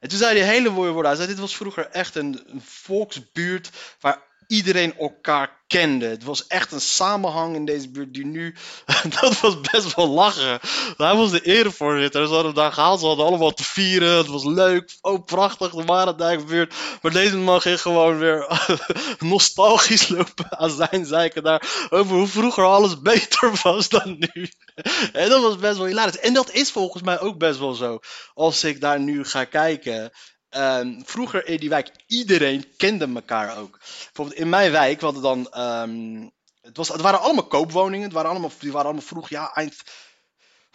en 0.00 0.08
toen 0.08 0.18
zei 0.18 0.38
hij 0.38 0.48
hele 0.48 0.70
mooie 0.70 0.90
woorden. 0.90 1.10
Hij 1.10 1.20
zei: 1.20 1.28
Dit 1.28 1.40
was 1.40 1.56
vroeger 1.56 1.86
echt 1.86 2.14
een, 2.14 2.42
een 2.46 2.62
volksbuurt 2.62 3.70
waar 4.00 4.33
iedereen 4.46 4.98
elkaar 4.98 5.62
kende. 5.66 6.06
Het 6.06 6.24
was 6.24 6.46
echt 6.46 6.72
een 6.72 6.80
samenhang 6.80 7.54
in 7.54 7.64
deze 7.64 7.90
buurt 7.90 8.14
die 8.14 8.26
nu... 8.26 8.54
dat 9.20 9.40
was 9.40 9.60
best 9.60 9.94
wel 9.94 10.08
lachen. 10.08 10.60
Hij 10.96 11.14
was 11.14 11.30
de 11.30 11.40
erevoorzitter. 11.40 12.26
Ze 12.26 12.34
hadden 12.34 12.54
daar 12.54 12.72
gehaald. 12.72 13.00
Ze 13.00 13.06
hadden 13.06 13.26
allemaal 13.26 13.52
te 13.52 13.64
vieren. 13.64 14.16
Het 14.16 14.26
was 14.26 14.44
leuk. 14.44 14.96
Oh, 15.00 15.24
prachtig. 15.24 15.70
De 15.70 15.84
Marendijkbuurt. 15.84 16.74
Maar 17.02 17.12
deze 17.12 17.36
man 17.36 17.60
ging 17.60 17.80
gewoon 17.80 18.18
weer 18.18 18.60
nostalgisch 19.18 20.08
lopen 20.08 20.58
aan 20.58 20.70
zijn 20.70 21.06
zeiken 21.06 21.42
daar. 21.42 21.86
Over 21.90 22.16
hoe 22.16 22.26
vroeger 22.26 22.64
alles 22.64 23.00
beter 23.00 23.60
was 23.62 23.88
dan 23.88 24.16
nu. 24.18 24.48
en 25.12 25.28
dat 25.28 25.42
was 25.42 25.56
best 25.56 25.76
wel 25.76 25.86
hilarisch. 25.86 26.18
En 26.18 26.34
dat 26.34 26.50
is 26.50 26.70
volgens 26.70 27.02
mij 27.02 27.20
ook 27.20 27.38
best 27.38 27.58
wel 27.58 27.74
zo. 27.74 27.98
Als 28.34 28.64
ik 28.64 28.80
daar 28.80 29.00
nu 29.00 29.24
ga 29.24 29.44
kijken... 29.44 30.12
Um, 30.56 31.02
vroeger 31.04 31.46
in 31.46 31.58
die 31.58 31.68
wijk, 31.68 31.90
iedereen 32.06 32.76
kende 32.76 33.08
elkaar 33.14 33.56
ook. 33.56 33.78
Bijvoorbeeld 33.78 34.38
in 34.38 34.48
mijn 34.48 34.70
wijk, 34.70 35.00
hadden 35.00 35.22
dan. 35.22 35.60
Um, 35.60 36.32
het, 36.60 36.76
was, 36.76 36.88
het 36.88 37.00
waren 37.00 37.20
allemaal 37.20 37.46
koopwoningen. 37.46 38.04
Het 38.04 38.12
waren 38.12 38.30
allemaal, 38.30 38.50
die 38.58 38.72
waren 38.72 38.86
allemaal 38.86 39.06
vroeg, 39.06 39.28
ja, 39.28 39.54
eind. 39.54 39.82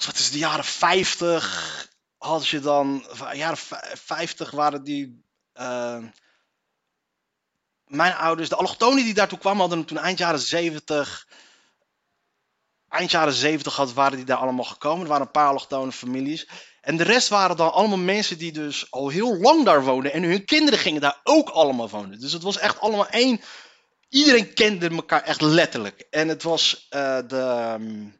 Wat 0.05 0.15
is 0.15 0.31
de 0.31 0.37
jaren 0.37 0.63
50? 0.63 1.89
Had 2.17 2.47
je 2.47 2.59
dan. 2.59 3.05
Jaren 3.33 3.57
50 3.57 4.51
waren 4.51 4.83
die. 4.83 5.23
Uh, 5.53 6.03
mijn 7.85 8.13
ouders, 8.13 8.49
de 8.49 8.55
allochtonen 8.55 9.03
die 9.03 9.13
daartoe 9.13 9.39
kwamen, 9.39 9.59
hadden 9.59 9.85
toen 9.85 9.97
eind 9.97 10.17
jaren 10.17 10.39
70. 10.39 11.27
Eind 12.89 13.11
jaren 13.11 13.33
70 13.33 13.75
had, 13.75 13.93
waren 13.93 14.17
die 14.17 14.25
daar 14.25 14.37
allemaal 14.37 14.65
gekomen. 14.65 15.01
Er 15.01 15.07
waren 15.07 15.25
een 15.25 15.31
paar 15.31 15.47
allochtone 15.47 15.91
families. 15.91 16.47
En 16.81 16.97
de 16.97 17.03
rest 17.03 17.27
waren 17.27 17.57
dan 17.57 17.73
allemaal 17.73 17.97
mensen 17.97 18.37
die 18.37 18.51
dus 18.51 18.91
al 18.91 19.09
heel 19.09 19.37
lang 19.37 19.65
daar 19.65 19.83
woonden. 19.83 20.13
En 20.13 20.23
hun 20.23 20.45
kinderen 20.45 20.79
gingen 20.79 21.01
daar 21.01 21.19
ook 21.23 21.49
allemaal 21.49 21.89
wonen. 21.89 22.19
Dus 22.19 22.33
het 22.33 22.43
was 22.43 22.57
echt 22.57 22.79
allemaal 22.79 23.07
één. 23.07 23.41
Iedereen 24.09 24.53
kende 24.53 24.89
elkaar 24.89 25.23
echt 25.23 25.41
letterlijk. 25.41 26.07
En 26.09 26.27
het 26.27 26.43
was 26.43 26.87
uh, 26.89 27.17
de. 27.27 27.75
Um, 27.79 28.17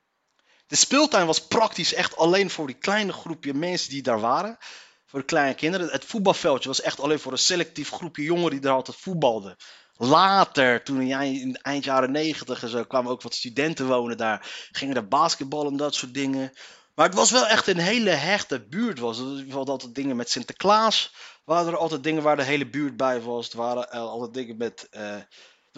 de 0.69 0.75
speeltuin 0.75 1.25
was 1.25 1.47
praktisch 1.47 1.93
echt 1.93 2.17
alleen 2.17 2.49
voor 2.49 2.67
die 2.67 2.75
kleine 2.75 3.13
groepje 3.13 3.53
mensen 3.53 3.89
die 3.89 4.01
daar 4.01 4.19
waren. 4.19 4.57
Voor 5.05 5.19
de 5.19 5.25
kleine 5.25 5.53
kinderen. 5.53 5.89
Het 5.89 6.05
voetbalveldje 6.05 6.67
was 6.67 6.81
echt 6.81 6.99
alleen 6.99 7.19
voor 7.19 7.31
een 7.31 7.37
selectief 7.37 7.89
groepje 7.89 8.23
jongeren 8.23 8.51
die 8.51 8.59
daar 8.59 8.73
altijd 8.73 8.97
voetbalden. 8.97 9.55
Later, 10.01 10.83
toen 10.83 11.01
in 11.01 11.55
eind 11.61 11.83
jaren 11.83 12.11
negentig 12.11 12.63
en 12.63 12.69
zo, 12.69 12.83
kwamen 12.83 13.11
ook 13.11 13.21
wat 13.21 13.35
studenten 13.35 13.87
wonen 13.87 14.17
daar. 14.17 14.67
Gingen 14.71 14.93
daar 14.93 15.07
basketballen 15.07 15.71
en 15.71 15.77
dat 15.77 15.95
soort 15.95 16.13
dingen. 16.13 16.51
Maar 16.95 17.05
het 17.05 17.17
was 17.17 17.31
wel 17.31 17.47
echt 17.47 17.67
een 17.67 17.77
hele 17.77 18.09
hechte 18.09 18.67
buurt. 18.67 18.99
Was. 18.99 19.19
Er 19.19 19.45
waren 19.47 19.67
altijd 19.67 19.95
dingen 19.95 20.15
met 20.15 20.29
Sinterklaas. 20.29 21.13
Waren 21.43 21.71
er 21.71 21.77
altijd 21.77 22.03
dingen 22.03 22.23
waar 22.23 22.35
de 22.35 22.43
hele 22.43 22.69
buurt 22.69 22.97
bij 22.97 23.21
was. 23.21 23.49
Er 23.49 23.57
waren 23.57 23.87
uh, 23.93 23.99
altijd 23.99 24.33
dingen 24.33 24.57
met. 24.57 24.87
Er 24.91 25.27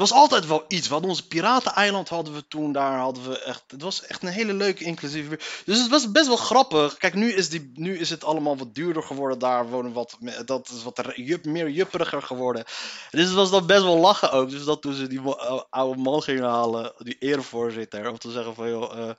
was 0.01 0.11
altijd 0.11 0.47
wel 0.47 0.65
iets. 0.67 0.87
We 0.87 0.93
hadden 0.93 1.09
onze 1.09 1.27
pirateneiland 1.27 2.09
hadden 2.09 2.33
we 2.33 2.47
toen. 2.47 2.71
Daar 2.71 2.99
hadden 2.99 3.29
we 3.29 3.39
echt. 3.39 3.63
Het 3.67 3.81
was 3.81 4.05
echt 4.05 4.23
een 4.23 4.29
hele 4.29 4.53
leuke 4.53 4.83
inclusieve. 4.83 5.39
Dus 5.65 5.79
het 5.79 5.89
was 5.89 6.11
best 6.11 6.27
wel 6.27 6.35
grappig. 6.35 6.97
Kijk, 6.97 7.13
nu 7.13 7.31
is, 7.31 7.49
die, 7.49 7.71
nu 7.75 7.97
is 7.97 8.09
het 8.09 8.23
allemaal 8.23 8.57
wat 8.57 8.75
duurder 8.75 9.03
geworden. 9.03 9.39
Daar 9.39 9.69
wonen 9.69 9.93
wat. 9.93 10.17
Dat 10.45 10.69
is 10.69 10.83
wat 10.83 11.11
jup, 11.15 11.45
meer 11.45 11.69
jupperiger 11.69 12.21
geworden. 12.21 12.63
Dus 13.11 13.25
het 13.25 13.33
was 13.33 13.51
dan 13.51 13.65
best 13.65 13.83
wel 13.83 13.97
lachen 13.97 14.31
ook. 14.31 14.49
Dus 14.49 14.63
dat 14.63 14.81
toen 14.81 14.93
ze 14.93 15.07
die 15.07 15.21
oude 15.69 16.01
man 16.01 16.21
gingen 16.21 16.49
halen. 16.49 16.93
Die 16.97 17.17
erevoorzitter. 17.19 18.09
Om 18.09 18.17
te 18.17 18.31
zeggen 18.31 18.55
van 18.55 18.69
joh. 18.69 18.97
Uh, 18.97 19.09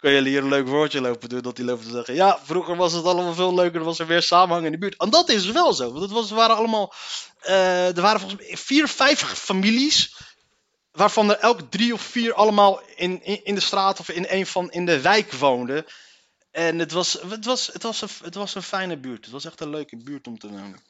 kun 0.00 0.10
je 0.10 0.22
hier 0.22 0.42
een 0.42 0.48
leuk 0.48 0.66
woordje 0.66 1.00
lopen 1.00 1.28
doen. 1.28 1.42
Dat 1.42 1.56
die 1.56 1.64
lopen 1.64 1.84
te 1.84 1.90
zeggen. 1.90 2.14
Ja, 2.14 2.38
vroeger 2.42 2.76
was 2.76 2.92
het 2.92 3.04
allemaal 3.04 3.34
veel 3.34 3.54
leuker. 3.54 3.78
Er 3.78 3.84
was 3.84 3.98
er 3.98 4.06
weer 4.06 4.22
samenhang 4.22 4.66
in 4.66 4.72
de 4.72 4.78
buurt. 4.78 4.96
En 4.96 5.10
dat 5.10 5.28
is 5.28 5.46
wel 5.46 5.72
zo. 5.72 5.92
Want 5.92 6.10
het 6.10 6.28
waren 6.28 6.56
allemaal. 6.56 6.92
Uh, 7.46 7.96
er 7.96 8.02
waren 8.02 8.20
volgens 8.20 8.40
mij 8.40 8.56
vier, 8.56 8.88
vijf 8.88 9.22
families. 9.22 10.16
Waarvan 10.90 11.30
er 11.30 11.38
elk 11.38 11.60
drie 11.70 11.92
of 11.92 12.02
vier 12.02 12.34
allemaal 12.34 12.80
in, 12.96 13.24
in, 13.44 13.54
de 13.54 13.60
straat 13.60 14.00
of 14.00 14.08
in 14.08 14.26
een 14.28 14.46
van 14.46 14.70
in 14.70 14.86
de 14.86 15.00
wijk 15.00 15.32
woonden. 15.32 15.86
En 16.50 16.78
het 16.78 16.92
was, 16.92 17.12
het, 17.12 17.44
was, 17.44 17.66
het, 17.66 17.82
was 17.82 18.02
een, 18.02 18.08
het 18.22 18.34
was 18.34 18.54
een 18.54 18.62
fijne 18.62 18.96
buurt. 18.96 19.24
Het 19.24 19.32
was 19.32 19.44
echt 19.44 19.60
een 19.60 19.70
leuke 19.70 19.96
buurt 19.96 20.26
om 20.26 20.38
te 20.38 20.48
wonen. 20.48 20.80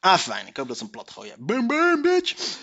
Ah, 0.00 0.18
fijn. 0.18 0.46
Ik 0.46 0.56
hoop 0.56 0.68
dat 0.68 0.78
ze 0.78 0.84
een 0.84 0.90
plat 0.90 1.10
gooien. 1.10 1.36
Bam, 1.38 1.66
bam, 1.66 2.02
bitch. 2.02 2.58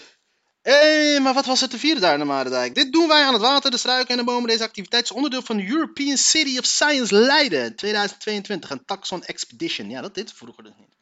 Hey, 0.65 1.19
maar 1.19 1.34
wat 1.34 1.45
was 1.45 1.62
er 1.62 1.69
te 1.69 1.80
vieren 1.80 2.01
daar 2.01 2.13
in 2.13 2.19
de 2.19 2.25
Marendijk? 2.25 2.75
Dit 2.75 2.91
doen 2.93 3.08
wij 3.08 3.23
aan 3.23 3.34
het 3.34 3.41
water, 3.41 3.71
de 3.71 3.78
struiken 3.78 4.10
en 4.10 4.17
de 4.17 4.23
bomen. 4.23 4.49
Deze 4.49 4.63
activiteit 4.63 5.04
is 5.04 5.12
onderdeel 5.12 5.41
van 5.41 5.58
de 5.58 5.67
European 5.67 6.17
City 6.17 6.58
of 6.58 6.65
Science 6.65 7.15
Leiden 7.15 7.75
2022. 7.75 8.69
Een 8.69 8.86
Taxon 8.86 9.23
Expedition. 9.23 9.89
Ja, 9.89 10.01
dat 10.01 10.15
dit 10.15 10.34
vroeger 10.34 10.63
dus 10.63 10.73
niet. 10.78 10.95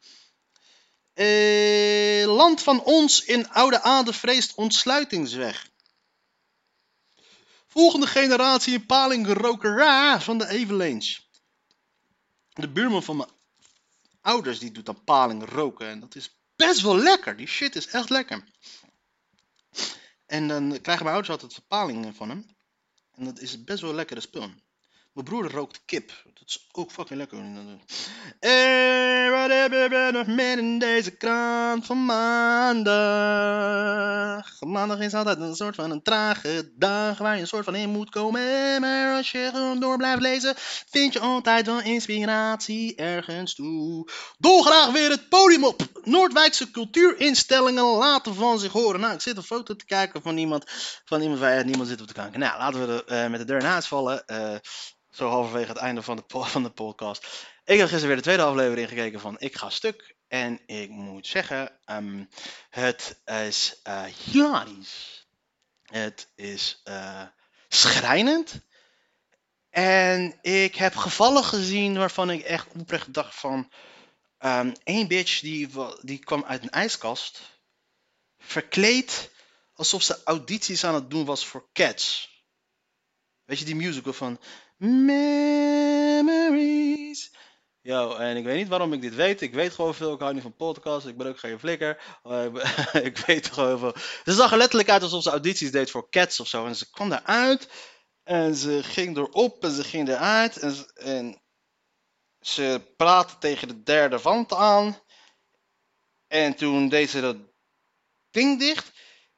Eh, 1.14 2.34
land 2.34 2.62
van 2.62 2.82
ons 2.82 3.24
in 3.24 3.48
Oude 3.48 3.82
Aarde 3.82 4.12
vreest 4.12 4.54
ontsluitingsweg. 4.54 5.68
Volgende 7.66 8.06
generatie 8.06 8.74
in 8.74 8.86
palingrokera 8.86 10.20
van 10.20 10.38
de 10.38 10.48
Evenleens. 10.48 11.28
De 12.52 12.68
buurman 12.68 13.02
van 13.02 13.16
mijn 13.16 13.30
ouders 14.20 14.58
die 14.58 14.72
doet 14.72 14.86
dan 14.86 15.04
paling 15.04 15.48
roken. 15.50 15.88
En 15.88 16.00
dat 16.00 16.14
is 16.14 16.30
best 16.56 16.80
wel 16.80 16.96
lekker. 16.96 17.36
Die 17.36 17.46
shit 17.46 17.76
is 17.76 17.86
echt 17.86 18.10
lekker. 18.10 18.44
En 20.26 20.48
dan 20.48 20.68
krijgen 20.68 21.04
mijn 21.04 21.16
ouders 21.16 21.30
altijd 21.30 21.52
verpalingen 21.52 22.14
van 22.14 22.28
hem. 22.28 22.46
En 23.10 23.24
dat 23.24 23.40
is 23.40 23.64
best 23.64 23.80
wel 23.80 23.94
lekkere 23.94 24.20
spul. 24.20 24.50
Mijn 25.14 25.26
broer 25.26 25.50
rookt 25.50 25.82
kip. 25.84 26.12
Dat 26.24 26.42
is 26.46 26.68
ook 26.72 26.90
fucking 26.90 27.18
lekker. 27.18 27.38
En 27.38 29.30
wat 29.30 29.50
hebben 29.50 29.90
we 29.90 30.08
nog 30.12 30.26
meer 30.26 30.58
in 30.58 30.78
deze 30.78 31.10
krant 31.10 31.86
van 31.86 32.04
maandag? 32.04 32.94
Maandag 34.60 34.98
is 34.98 35.14
altijd 35.14 35.40
een 35.40 35.54
soort 35.54 35.74
van 35.74 35.90
een 35.90 36.02
trage 36.02 36.72
dag 36.76 37.18
waar 37.18 37.34
je 37.34 37.40
een 37.40 37.46
soort 37.46 37.64
van 37.64 37.74
in 37.74 37.90
moet 37.90 38.10
komen. 38.10 38.80
Maar 38.80 39.16
als 39.16 39.30
je 39.30 39.50
gewoon 39.52 39.80
door 39.80 39.96
blijft 39.96 40.20
lezen, 40.20 40.54
vind 40.90 41.12
je 41.12 41.20
altijd 41.20 41.66
wel 41.66 41.80
inspiratie 41.80 42.94
ergens 42.94 43.54
toe. 43.54 44.08
Dolgraag 44.38 44.90
weer 44.90 45.10
het 45.10 45.28
podium 45.28 45.64
op. 45.64 45.82
Noordwijkse 46.02 46.70
cultuurinstellingen 46.70 47.84
laten 47.84 48.34
van 48.34 48.58
zich 48.58 48.72
horen. 48.72 49.00
Nou, 49.00 49.14
ik 49.14 49.20
zit 49.20 49.36
een 49.36 49.42
foto 49.42 49.76
te 49.76 49.84
kijken 49.84 50.22
van 50.22 50.36
iemand, 50.36 50.64
van 51.04 51.20
iemand 51.20 51.40
waar 51.40 51.64
niemand 51.64 51.88
zit 51.88 52.00
op 52.00 52.06
te 52.06 52.12
kijken. 52.12 52.40
Nou, 52.40 52.58
laten 52.58 52.86
we 52.86 53.04
uh, 53.06 53.26
met 53.26 53.40
de 53.40 53.46
deur 53.46 53.62
naast 53.62 53.88
vallen. 53.88 54.24
Zo 55.14 55.28
halverwege 55.28 55.68
het 55.68 55.76
einde 55.76 56.02
van 56.02 56.16
de, 56.16 56.22
van 56.56 56.62
de 56.62 56.70
podcast. 56.70 57.46
Ik 57.64 57.78
heb 57.78 57.88
gisteren 57.88 58.06
weer 58.06 58.16
de 58.16 58.22
tweede 58.22 58.42
aflevering 58.42 58.88
gekeken 58.88 59.20
van 59.20 59.36
Ik 59.38 59.56
ga 59.56 59.70
stuk. 59.70 60.16
En 60.28 60.60
ik 60.66 60.90
moet 60.90 61.26
zeggen, 61.26 61.78
um, 61.86 62.28
het 62.70 63.20
is 63.24 63.80
uh, 63.88 64.04
hilarisch. 64.04 65.26
Het 65.82 66.28
is 66.34 66.82
uh, 66.84 67.22
schrijnend. 67.68 68.60
En 69.70 70.38
ik 70.42 70.74
heb 70.74 70.96
gevallen 70.96 71.44
gezien 71.44 71.96
waarvan 71.96 72.30
ik 72.30 72.42
echt 72.42 72.66
oprecht 72.78 73.14
dacht 73.14 73.34
van... 73.34 73.72
Um, 74.38 74.72
één 74.84 75.08
bitch 75.08 75.40
die, 75.40 75.68
die 76.00 76.18
kwam 76.18 76.44
uit 76.44 76.62
een 76.62 76.70
ijskast. 76.70 77.40
verkleed 78.38 79.30
alsof 79.74 80.02
ze 80.02 80.20
audities 80.24 80.84
aan 80.84 80.94
het 80.94 81.10
doen 81.10 81.24
was 81.24 81.46
voor 81.46 81.68
Cats. 81.72 82.32
Weet 83.44 83.58
je 83.58 83.64
die 83.64 83.74
musical 83.74 84.12
van 84.12 84.40
Memories? 84.84 86.64
Yo, 87.80 88.14
en 88.14 88.36
ik 88.36 88.44
weet 88.44 88.56
niet 88.56 88.68
waarom 88.68 88.92
ik 88.92 89.00
dit 89.00 89.14
weet. 89.14 89.40
Ik 89.40 89.54
weet 89.54 89.72
gewoon 89.72 89.94
veel. 89.94 90.12
Ik 90.12 90.20
hou 90.20 90.32
niet 90.32 90.42
van 90.42 90.56
podcasts. 90.56 91.08
Ik 91.08 91.16
ben 91.16 91.26
ook 91.26 91.38
geen 91.38 91.58
flikker. 91.58 92.18
Ik 93.02 93.18
weet 93.18 93.52
gewoon 93.52 93.78
veel. 93.78 93.94
Ze 94.24 94.32
zag 94.32 94.52
er 94.52 94.58
letterlijk 94.58 94.90
uit 94.90 95.02
alsof 95.02 95.22
ze 95.22 95.30
audities 95.30 95.70
deed 95.70 95.90
voor 95.90 96.10
Cats 96.10 96.40
of 96.40 96.48
zo. 96.48 96.66
En 96.66 96.76
ze 96.76 96.90
kwam 96.90 97.08
daaruit. 97.08 97.68
En 98.22 98.54
ze 98.54 98.82
ging 98.82 99.16
erop 99.16 99.64
en 99.64 99.70
ze 99.70 99.84
ging 99.84 100.08
eruit. 100.08 100.56
En, 100.56 100.72
ze, 100.72 100.92
en 100.94 101.42
ze 102.40 102.92
praatte 102.96 103.38
tegen 103.38 103.68
de 103.68 103.82
derde 103.82 104.18
wand 104.18 104.52
aan. 104.52 104.98
En 106.26 106.54
toen 106.54 106.88
deed 106.88 107.10
ze 107.10 107.20
dat 107.20 107.36
ding 108.30 108.58
dicht. 108.58 108.92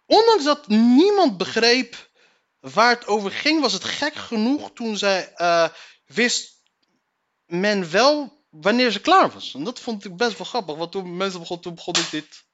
Ondanks 0.06 0.44
dat 0.44 0.68
niemand 0.68 1.36
begreep 1.36 2.05
waar 2.72 2.90
het 2.90 3.06
over 3.06 3.30
ging, 3.30 3.60
was 3.60 3.72
het 3.72 3.84
gek 3.84 4.14
genoeg 4.14 4.70
toen 4.72 4.96
zij 4.96 5.32
uh, 5.36 5.68
wist 6.06 6.62
men 7.46 7.90
wel 7.90 8.44
wanneer 8.50 8.90
ze 8.90 9.00
klaar 9.00 9.30
was. 9.30 9.54
En 9.54 9.64
dat 9.64 9.80
vond 9.80 10.04
ik 10.04 10.16
best 10.16 10.38
wel 10.38 10.46
grappig, 10.46 10.76
want 10.76 10.92
toen 10.92 11.16
mensen 11.16 11.40
begon, 11.40 11.60
toen 11.60 11.74
begon 11.74 11.94
ik 11.96 12.10
dit. 12.10 12.44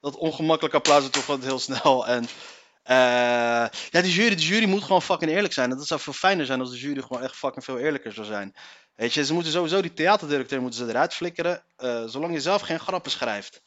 Dat 0.00 0.16
ongemakkelijke 0.16 0.76
applaus 0.76 1.10
toch 1.10 1.24
gewoon 1.24 1.42
heel 1.42 1.58
snel. 1.58 2.06
En 2.06 2.22
uh, 2.22 3.68
ja, 3.90 4.02
die 4.02 4.12
jury, 4.12 4.34
die 4.34 4.46
jury 4.46 4.68
moet 4.68 4.82
gewoon 4.82 5.02
fucking 5.02 5.30
eerlijk 5.30 5.54
zijn. 5.54 5.70
En 5.70 5.76
dat 5.76 5.86
zou 5.86 6.00
veel 6.00 6.12
fijner 6.12 6.46
zijn 6.46 6.60
als 6.60 6.70
de 6.70 6.78
jury 6.78 7.02
gewoon 7.02 7.22
echt 7.22 7.36
fucking 7.36 7.64
veel 7.64 7.78
eerlijker 7.78 8.12
zou 8.12 8.26
zijn. 8.26 8.54
Weet 8.94 9.14
je, 9.14 9.24
ze 9.24 9.32
moeten 9.32 9.52
sowieso 9.52 9.80
die 9.80 9.92
theaterdirecteur 9.92 10.60
moeten 10.60 10.86
ze 10.86 10.88
eruit 10.88 11.14
flikkeren. 11.14 11.64
Uh, 11.78 12.04
zolang 12.06 12.32
je 12.32 12.40
zelf 12.40 12.62
geen 12.62 12.80
grappen 12.80 13.10
schrijft. 13.10 13.62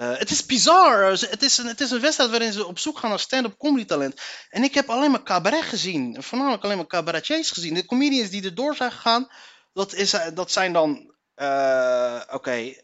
Uh, 0.00 0.16
het 0.18 0.30
is 0.30 0.46
bizar. 0.46 1.10
Het 1.10 1.42
is, 1.42 1.58
een, 1.58 1.66
het 1.66 1.80
is 1.80 1.90
een 1.90 2.00
wedstrijd 2.00 2.30
waarin 2.30 2.52
ze 2.52 2.66
op 2.66 2.78
zoek 2.78 2.98
gaan 2.98 3.10
naar 3.10 3.18
stand-up 3.18 3.56
comedy 3.56 3.84
talent. 3.84 4.20
En 4.48 4.62
ik 4.62 4.74
heb 4.74 4.90
alleen 4.90 5.10
maar 5.10 5.22
cabaret 5.22 5.62
gezien. 5.62 6.22
Voornamelijk 6.22 6.64
alleen 6.64 6.76
maar 6.76 6.86
cabaretiers 6.86 7.50
gezien. 7.50 7.74
De 7.74 7.86
comedians 7.86 8.30
die 8.30 8.44
erdoor 8.44 8.76
zijn 8.76 8.92
gegaan, 8.92 9.28
dat, 9.72 9.94
is, 9.94 10.14
dat 10.34 10.52
zijn 10.52 10.72
dan. 10.72 11.14
Uh, 11.36 12.22
Oké. 12.30 12.74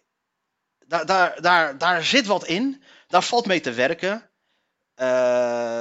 Daar, 0.87 1.07
daar, 1.07 1.43
daar, 1.43 1.79
daar 1.79 2.05
zit 2.05 2.27
wat 2.27 2.47
in. 2.47 2.83
Daar 3.07 3.23
valt 3.23 3.47
mee 3.47 3.61
te 3.61 3.73
werken. 3.73 4.31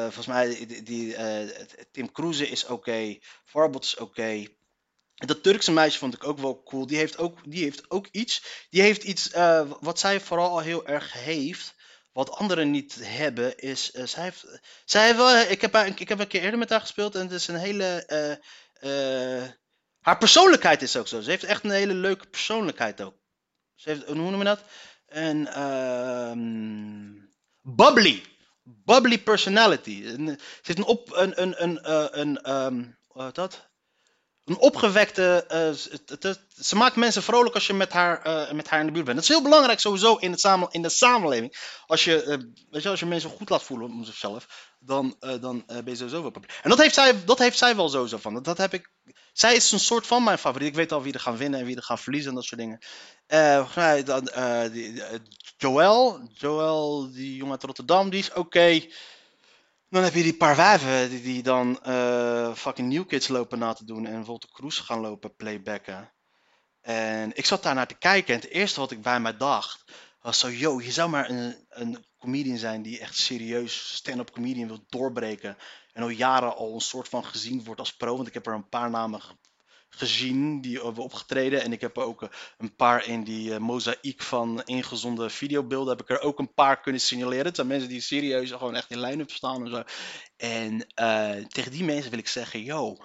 Volgens 0.04 0.28
mij, 0.28 0.66
die, 0.84 1.16
Tim 1.92 2.12
Cruise 2.12 2.48
is 2.48 2.64
oké. 2.64 2.74
Okay. 2.74 3.22
Farbot 3.46 3.84
is 3.84 3.98
oké. 3.98 4.46
Dat 5.16 5.44
Turkse 5.44 5.72
meisje 5.72 5.98
vond 5.98 6.14
ik 6.14 6.24
ook 6.24 6.38
wel 6.38 6.64
cool. 6.64 6.88
Die 6.88 6.98
heeft 6.98 7.18
ook, 7.18 7.40
die 7.52 7.64
heeft 7.64 7.90
ook 7.92 8.08
iets. 8.12 8.66
Die 8.70 8.82
heeft 8.82 9.04
iets 9.04 9.34
uh, 9.34 9.72
wat 9.80 10.00
zij 10.00 10.20
vooral 10.20 10.60
heel 10.60 10.88
erg 10.88 11.14
heeft. 11.14 11.76
Wat 12.12 12.32
anderen 12.32 12.72
niet 12.72 12.98
hebben, 13.02 13.58
is. 13.58 13.92
Uh, 13.94 14.06
zij, 14.06 14.24
heeft, 14.24 14.62
zij 14.86 15.06
heeft 15.06 15.18
wel. 15.18 15.38
Ik 15.38 15.62
heb, 15.62 15.76
ik 15.76 16.10
heb 16.10 16.20
een 16.20 16.28
keer 16.28 16.42
eerder 16.42 16.60
met 16.60 16.70
haar 16.70 16.82
gespeeld. 16.82 17.16
En 17.16 17.22
het 17.22 17.32
is 17.32 17.48
een 17.48 17.56
hele. 17.56 18.06
Haar 20.00 20.18
persoonlijkheid 20.18 20.82
is 20.82 20.96
ook 20.96 21.08
zo. 21.08 21.22
Ze 21.22 21.30
heeft 21.30 21.44
echt 21.44 21.64
een 21.64 21.70
hele 21.70 21.94
leuke 21.94 22.28
persoonlijkheid 22.28 23.02
ook. 23.02 23.16
Ze 23.76 23.90
heeft, 23.90 24.06
hoe 24.06 24.16
noemen 24.16 24.40
we 24.40 24.46
dat? 24.46 24.64
Een. 25.08 25.62
Um, 25.62 27.34
bubbly. 27.62 28.24
Bubbly 28.64 29.20
personality. 29.20 30.04
Een, 30.06 30.40
ze 30.62 30.78
een 30.78 30.84
op. 30.84 31.12
Een. 31.12 31.42
Een. 31.42 31.64
Een. 32.20 32.50
een, 32.52 32.98
wat 33.08 33.36
dat? 33.36 33.74
Een 34.46 34.58
opgewekte. 34.58 35.46
Het, 36.20 36.40
ze 36.62 36.76
maakt 36.76 36.96
mensen 36.96 37.24
vrolijk 37.24 37.56
als 37.56 37.68
je 37.68 37.74
met 37.74 37.92
haar, 37.92 38.28
uh, 38.28 38.52
met 38.52 38.70
haar 38.70 38.80
in 38.80 38.86
de 38.86 38.92
buurt 38.92 39.06
bent. 39.06 39.18
Dat 39.18 39.30
is 39.30 39.36
heel 39.36 39.44
belangrijk 39.44 39.80
sowieso 39.80 40.16
in, 40.16 40.32
het 40.32 40.68
in 40.70 40.82
de 40.82 40.90
samenleving. 40.90 41.58
Als 41.88 42.04
je, 42.04 42.24
uh, 42.24 42.38
weet 42.70 42.84
je, 42.84 42.90
als 42.90 43.00
je 43.00 43.06
mensen 43.06 43.30
goed 43.30 43.50
laat 43.50 43.64
voelen 43.64 43.88
om 43.88 44.04
zichzelf, 44.04 44.74
dan, 44.80 45.16
dan 45.20 45.64
ben 45.66 45.84
je 45.86 45.96
sowieso 45.96 46.22
wel 46.22 46.32
populair. 46.32 46.60
En 46.64 46.70
dat 46.70 46.82
heeft, 46.82 46.94
zij, 46.94 47.26
dat 47.26 47.40
heeft 47.40 47.58
zij 47.58 47.76
wel 47.76 47.90
sowieso 47.90 48.18
van. 48.18 48.44
Dat, 48.44 48.58
heb 48.58 48.74
ik. 48.74 48.92
Zij 49.34 49.56
is 49.56 49.72
een 49.72 49.80
soort 49.80 50.08
van 50.08 50.24
mijn 50.24 50.38
favoriet. 50.38 50.68
Ik 50.68 50.76
weet 50.76 50.92
al 50.92 51.02
wie 51.02 51.14
er 51.14 51.20
gaan 51.20 51.38
winnen 51.38 51.60
en 51.60 51.66
wie 51.66 51.76
er 51.76 51.84
gaan 51.84 52.00
verliezen 52.00 52.30
en 52.30 52.36
dat 52.36 52.46
soort 52.46 52.62
dingen. 52.62 52.80
volgens 53.28 53.76
mij 53.76 54.04
dan, 54.04 54.30
die, 54.72 55.04
Joël, 55.58 57.12
die 57.12 57.36
jongen 57.36 57.52
uit 57.52 57.64
Rotterdam, 57.64 58.10
die 58.10 58.20
is 58.20 58.30
oké. 58.30 58.40
Okay. 58.40 58.92
Dan 59.96 60.04
heb 60.04 60.14
je 60.14 60.24
die 60.24 60.38
paar 60.38 60.56
wijven 60.56 61.10
die, 61.22 61.44
dan 61.44 61.80
uh, 61.88 62.54
fucking 62.54 62.94
New 62.94 63.08
Kids 63.08 63.28
lopen 63.28 63.60
na 63.60 63.74
te 63.74 63.86
doen 63.86 64.06
en 64.06 64.26
Volte 64.26 64.48
Cruise 64.52 64.84
gaan 64.84 65.00
lopen 65.00 65.36
playbacken. 65.36 66.14
En 66.82 67.36
ik 67.36 67.46
zat 67.46 67.64
daar 67.64 67.76
naar 67.76 67.88
te 67.88 67.98
kijken 67.98 68.34
en 68.34 68.40
het 68.40 68.50
eerste 68.50 68.80
wat 68.80 68.92
ik 68.92 69.02
bij 69.02 69.20
mij 69.20 69.38
dacht 69.38 69.84
was 70.22 70.40
zo, 70.40 70.50
yo, 70.50 70.82
je 70.82 70.92
zou 70.92 71.10
maar 71.10 71.30
een, 71.30 71.66
een 71.70 72.06
comedian 72.18 72.58
zijn 72.58 72.82
die 72.82 73.00
echt 73.00 73.18
serieus 73.18 73.96
stand-up 73.96 74.32
comedian 74.32 74.68
wil 74.68 74.86
doorbreken. 74.88 75.58
En 75.94 76.04
al 76.04 76.10
jaren 76.10 76.56
al 76.56 76.74
een 76.74 76.82
soort 76.82 77.08
van 77.10 77.26
gezien 77.26 77.64
wordt 77.64 77.80
als 77.80 77.96
pro, 77.96 78.16
want 78.16 78.28
ik 78.28 78.34
heb 78.34 78.48
er 78.48 78.54
een 78.54 78.70
paar 78.70 78.90
namen 78.90 79.22
gezien 79.98 80.62
die 80.62 80.80
hebben 80.82 81.04
opgetreden. 81.04 81.62
En 81.62 81.72
ik 81.72 81.82
heb 81.82 81.98
ook 81.98 82.24
eh, 82.24 82.30
een 82.58 82.76
paar 82.76 83.08
in 83.08 83.24
die 83.24 83.50
uh, 83.50 83.58
mozaïek 83.58 84.22
van 84.22 84.64
ingezonde 84.64 85.30
videobeelden. 85.30 85.98
Heb 85.98 86.10
ik 86.10 86.18
er 86.18 86.22
ook 86.22 86.40
een 86.40 86.54
paar 86.54 86.82
kunnen 86.82 87.02
signaleren. 87.02 87.46
Het 87.46 87.56
zijn 87.56 87.68
mensen 87.68 87.90
die 87.90 88.02
serieus 88.02 88.52
gewoon 88.52 88.76
echt 88.76 88.92
in 88.92 89.00
line-up 89.00 89.32
staan 89.32 89.66
en 89.66 89.72
zo. 89.72 89.84
En 90.38 90.74
uh, 91.02 91.46
tegen 91.46 91.72
die 91.72 91.84
mensen 91.84 92.10
wil 92.10 92.20
ik 92.20 92.28
zeggen: 92.28 92.64
Yo, 92.64 92.98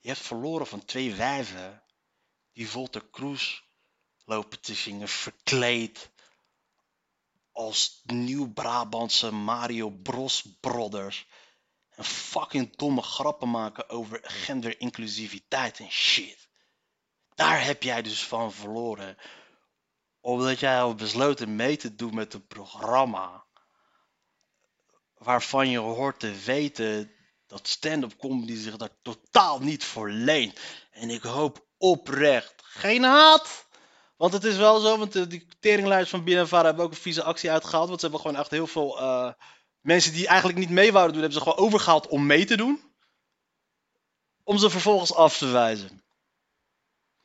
je 0.00 0.08
hebt 0.08 0.20
verloren 0.20 0.66
van 0.66 0.84
twee 0.84 1.14
wijven 1.14 1.82
die 2.52 2.68
Volter 2.68 3.10
Cruz 3.10 3.60
lopen 4.24 4.60
te 4.60 4.74
zingen, 4.74 5.08
verkleed 5.08 6.10
als 7.52 8.00
nieuw-Brabantse 8.04 9.30
Mario 9.30 9.90
Bros 9.90 10.44
Brothers 10.60 11.26
en 11.94 12.04
fucking 12.04 12.76
domme 12.76 13.02
grappen 13.02 13.50
maken 13.50 13.88
over 13.88 14.20
genderinclusiviteit 14.22 15.78
en 15.78 15.90
shit. 15.90 16.48
Daar 17.34 17.64
heb 17.64 17.82
jij 17.82 18.02
dus 18.02 18.26
van 18.26 18.52
verloren. 18.52 19.16
Omdat 20.20 20.60
jij 20.60 20.80
al 20.80 20.94
besloten 20.94 21.56
mee 21.56 21.76
te 21.76 21.94
doen 21.94 22.14
met 22.14 22.34
een 22.34 22.46
programma. 22.46 23.44
Waarvan 25.14 25.70
je 25.70 25.78
hoort 25.78 26.20
te 26.20 26.32
weten 26.44 27.12
dat 27.46 27.68
stand-up 27.68 28.18
comedy 28.18 28.56
zich 28.56 28.76
daar 28.76 29.00
totaal 29.02 29.58
niet 29.58 29.84
voor 29.84 30.10
leent. 30.10 30.60
En 30.90 31.10
ik 31.10 31.22
hoop 31.22 31.66
oprecht 31.78 32.54
geen 32.56 33.02
haat. 33.02 33.66
Want 34.16 34.32
het 34.32 34.44
is 34.44 34.56
wel 34.56 34.80
zo, 34.80 34.98
want 34.98 35.12
de, 35.12 35.26
die 35.26 35.46
teringlijst 35.60 36.10
van 36.10 36.24
BNNVARA 36.24 36.64
hebben 36.64 36.84
ook 36.84 36.90
een 36.90 36.96
vieze 36.96 37.22
actie 37.22 37.50
uitgehaald. 37.50 37.88
Want 37.88 38.00
ze 38.00 38.06
hebben 38.06 38.24
gewoon 38.24 38.40
echt 38.40 38.50
heel 38.50 38.66
veel... 38.66 39.00
Uh, 39.00 39.32
Mensen 39.82 40.12
die 40.12 40.26
eigenlijk 40.26 40.58
niet 40.58 40.70
mee 40.70 40.92
wouden 40.92 41.12
doen, 41.12 41.22
hebben 41.22 41.40
ze 41.40 41.50
gewoon 41.50 41.66
overgehaald 41.66 42.08
om 42.08 42.26
mee 42.26 42.44
te 42.44 42.56
doen. 42.56 42.80
Om 44.44 44.58
ze 44.58 44.70
vervolgens 44.70 45.14
af 45.14 45.38
te 45.38 45.46
wijzen. 45.46 46.02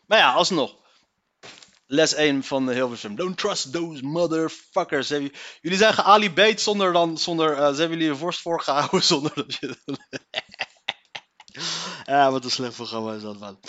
Maar 0.05 0.17
ja, 0.17 0.33
alsnog. 0.33 0.75
Les 1.85 2.13
1 2.13 2.43
van 2.43 2.69
Hilversum. 2.69 3.15
Don't 3.15 3.37
trust 3.37 3.73
those 3.73 4.03
motherfuckers. 4.03 5.07
Jullie 5.07 5.77
zijn 5.77 5.93
gealibeet 5.93 6.61
zonder 6.61 6.93
dan. 6.93 7.17
Zonder, 7.17 7.51
uh, 7.51 7.57
ze 7.57 7.79
hebben 7.79 7.97
jullie 7.97 8.09
een 8.09 8.17
vorst 8.17 8.41
voorgehouden 8.41 9.03
zonder 9.13 9.31
dat 9.35 9.53
je. 9.53 9.75
Ja, 12.07 12.31
wat 12.31 12.43
een 12.43 12.51
slecht 12.51 12.75
programma 12.75 13.13
is 13.13 13.21
dat 13.21 13.39
man. 13.39 13.59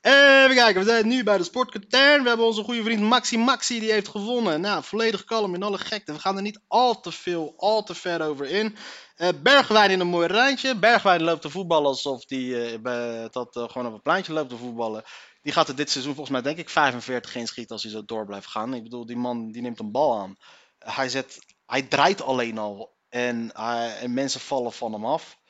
Even 0.00 0.54
kijken, 0.54 0.80
we 0.80 0.90
zijn 0.90 1.08
nu 1.08 1.22
bij 1.22 1.38
de 1.38 1.44
Sportkatern. 1.44 2.22
We 2.22 2.28
hebben 2.28 2.46
onze 2.46 2.62
goede 2.62 2.82
vriend 2.82 3.00
Maxi 3.00 3.38
Maxi, 3.38 3.80
die 3.80 3.92
heeft 3.92 4.08
gewonnen. 4.08 4.60
Nou, 4.60 4.84
volledig 4.84 5.24
kalm 5.24 5.54
in 5.54 5.62
alle 5.62 5.78
gekte. 5.78 6.12
We 6.12 6.18
gaan 6.18 6.36
er 6.36 6.42
niet 6.42 6.60
al 6.68 7.00
te 7.00 7.12
veel, 7.12 7.54
al 7.56 7.82
te 7.82 7.94
ver 7.94 8.22
over 8.22 8.46
in. 8.46 8.76
Uh, 9.16 9.28
Bergwijn 9.42 9.90
in 9.90 10.00
een 10.00 10.06
mooi 10.06 10.26
rijtje. 10.26 10.76
Bergwijn 10.76 11.22
loopt 11.22 11.42
te 11.42 11.50
voetballen 11.50 11.86
alsof 11.86 12.22
hij 12.26 12.80
bij, 12.80 13.28
dat, 13.30 13.48
gewoon 13.52 13.86
op 13.86 13.92
een 13.92 14.02
pleintje 14.02 14.32
loopt 14.32 14.50
te 14.50 14.56
voetballen. 14.56 15.02
Die 15.42 15.52
gaat 15.52 15.68
er 15.68 15.76
dit 15.76 15.90
seizoen 15.90 16.14
volgens 16.14 16.34
mij 16.34 16.42
denk 16.42 16.58
ik 16.58 16.70
45 16.70 17.34
in 17.34 17.46
schieten 17.46 17.72
als 17.72 17.82
hij 17.82 17.92
zo 17.92 18.04
door 18.04 18.26
blijft 18.26 18.46
gaan. 18.46 18.74
Ik 18.74 18.82
bedoel, 18.82 19.06
die 19.06 19.16
man 19.16 19.52
die 19.52 19.62
neemt 19.62 19.80
een 19.80 19.92
bal 19.92 20.18
aan. 20.18 20.36
hij, 20.78 21.08
zet, 21.08 21.38
hij 21.66 21.82
draait 21.82 22.22
alleen 22.22 22.58
al. 22.58 22.96
En, 23.08 23.52
en 24.00 24.14
mensen 24.14 24.40
vallen 24.40 24.72
van 24.72 24.92
hem 24.92 25.04
af 25.04 25.40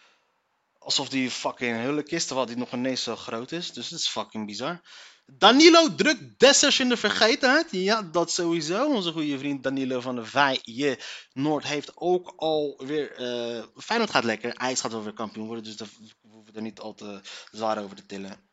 alsof 0.84 1.08
die 1.08 1.30
fucking 1.30 1.76
hele 1.76 2.02
kist, 2.02 2.26
terwijl 2.26 2.46
die 2.46 2.56
nog 2.56 2.72
ineens 2.72 3.02
zo 3.02 3.16
groot 3.16 3.52
is. 3.52 3.72
Dus 3.72 3.88
dat 3.88 3.98
is 3.98 4.08
fucking 4.08 4.46
bizar. 4.46 4.80
Danilo 5.26 5.94
drukt 5.94 6.38
Dessers 6.38 6.80
in 6.80 6.88
de 6.88 6.96
vergetenheid. 6.96 7.68
Ja, 7.70 8.02
dat 8.02 8.30
sowieso. 8.30 8.94
Onze 8.94 9.12
goede 9.12 9.38
vriend 9.38 9.62
Danilo 9.62 10.00
van 10.00 10.16
de 10.16 10.24
Vijje 10.24 10.98
Noord 11.32 11.64
heeft 11.64 11.92
ook 11.94 12.32
alweer... 12.36 13.20
Uh, 13.20 13.64
Feyenoord 13.76 14.10
gaat 14.10 14.24
lekker. 14.24 14.54
IJs 14.54 14.80
gaat 14.80 14.92
wel 14.92 15.02
weer 15.02 15.12
kampioen 15.12 15.46
worden. 15.46 15.64
Dus 15.64 15.76
daar 15.76 15.88
hoeven 16.20 16.52
we 16.52 16.58
er 16.58 16.62
niet 16.62 16.80
al 16.80 16.94
te 16.94 17.20
zwaar 17.50 17.82
over 17.82 17.96
te 17.96 18.06
tillen. 18.06 18.50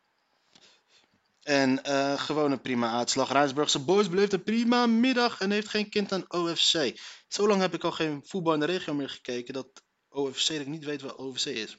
En 1.42 1.80
uh, 1.86 2.20
gewoon 2.20 2.52
een 2.52 2.60
prima 2.60 2.92
uitslag. 2.92 3.32
Rijnsburgse 3.32 3.78
Boys 3.78 4.08
beleeft 4.08 4.32
een 4.32 4.42
prima 4.42 4.86
middag 4.86 5.40
en 5.40 5.50
heeft 5.50 5.68
geen 5.68 5.88
kind 5.88 6.12
aan 6.12 6.24
OFC. 6.28 7.00
Zo 7.28 7.46
lang 7.46 7.60
heb 7.60 7.74
ik 7.74 7.84
al 7.84 7.92
geen 7.92 8.22
voetbal 8.24 8.54
in 8.54 8.60
de 8.60 8.66
regio 8.66 8.94
meer 8.94 9.10
gekeken 9.10 9.54
dat 9.54 9.82
OFC 10.10 10.46
dat 10.48 10.60
ik 10.60 10.66
niet 10.66 10.84
weet 10.84 11.02
wat 11.02 11.16
OFC 11.16 11.44
is. 11.46 11.76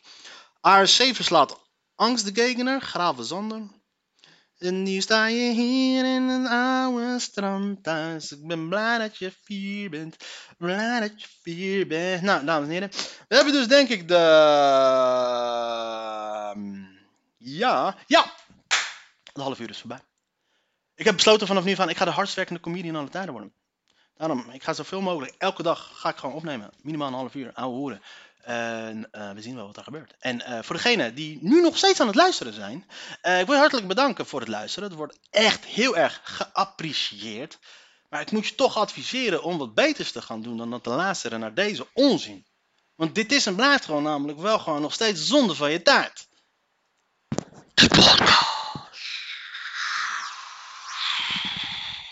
ARC 0.61 0.89
verslaat 0.89 1.59
Angst 1.95 2.25
de 2.25 2.41
Gegener, 2.41 2.81
Graven 2.81 3.25
Zander. 3.25 3.61
En 4.57 4.83
nu 4.83 5.01
sta 5.01 5.25
je 5.25 5.51
hier 5.51 6.05
in 6.15 6.21
een 6.21 6.47
oude 6.47 7.19
strandthuis. 7.19 8.31
Ik 8.31 8.47
ben 8.47 8.67
blij 8.69 8.97
dat 8.97 9.17
je 9.17 9.31
vier 9.43 9.89
bent. 9.89 10.15
Blij 10.57 10.99
dat 10.99 11.21
je 11.21 11.27
vier 11.41 11.87
bent. 11.87 12.21
Nou, 12.21 12.45
dames 12.45 12.67
en 12.67 12.73
heren. 12.73 12.89
We 13.27 13.35
hebben 13.35 13.53
dus 13.53 13.67
denk 13.67 13.89
ik 13.89 14.07
de... 14.07 14.15
ehm, 16.51 16.83
Ja, 17.37 17.97
ja. 18.07 18.33
Het 19.23 19.43
half 19.43 19.59
uur 19.59 19.69
is 19.69 19.77
voorbij. 19.79 19.99
Ik 20.95 21.05
heb 21.05 21.15
besloten 21.15 21.47
vanaf 21.47 21.63
nu 21.63 21.75
van, 21.75 21.89
ik 21.89 21.97
ga 21.97 22.05
de 22.05 22.11
hardst 22.11 22.35
werkende 22.35 22.59
comedian 22.61 22.95
alle 22.95 23.09
tijden 23.09 23.31
worden. 23.31 23.53
Ik 24.29 24.63
ga 24.63 24.73
zoveel 24.73 25.01
mogelijk, 25.01 25.33
elke 25.37 25.63
dag 25.63 25.91
ga 25.93 26.09
ik 26.09 26.17
gewoon 26.17 26.35
opnemen. 26.35 26.69
Minimaal 26.81 27.07
een 27.07 27.13
half 27.13 27.35
uur, 27.35 27.51
ouwe 27.53 27.75
hoeren. 27.75 28.01
En 28.41 29.07
eh, 29.11 29.31
we 29.31 29.41
zien 29.41 29.55
wel 29.55 29.65
wat 29.65 29.77
er 29.77 29.83
gebeurt. 29.83 30.15
En 30.19 30.41
eh, 30.41 30.63
voor 30.63 30.75
degenen 30.75 31.15
die 31.15 31.37
nu 31.41 31.61
nog 31.61 31.77
steeds 31.77 31.99
aan 31.99 32.07
het 32.07 32.15
luisteren 32.15 32.53
zijn, 32.53 32.89
eh, 33.21 33.39
ik 33.39 33.45
wil 33.45 33.53
je 33.53 33.59
hartelijk 33.59 33.87
bedanken 33.87 34.25
voor 34.25 34.39
het 34.39 34.49
luisteren. 34.49 34.89
Het 34.89 34.97
wordt 34.97 35.17
echt 35.29 35.65
heel 35.65 35.97
erg 35.97 36.21
geapprecieerd. 36.23 37.59
Maar 38.09 38.21
ik 38.21 38.31
moet 38.31 38.47
je 38.47 38.55
toch 38.55 38.77
adviseren 38.77 39.43
om 39.43 39.57
wat 39.57 39.73
beters 39.73 40.11
te 40.11 40.21
gaan 40.21 40.41
doen 40.41 40.57
dan 40.57 40.69
dat 40.69 40.83
te 40.83 40.89
luisteren 40.89 41.39
naar 41.39 41.53
deze 41.53 41.87
onzin. 41.93 42.45
Want 42.95 43.15
dit 43.15 43.31
is 43.31 43.45
en 43.45 43.55
blijft 43.55 43.85
gewoon 43.85 44.03
namelijk 44.03 44.39
wel 44.39 44.59
gewoon 44.59 44.81
nog 44.81 44.93
steeds 44.93 45.27
zonde 45.27 45.55
van 45.55 45.71
je 45.71 45.81
tijd. 45.81 46.27
De. 47.73 48.50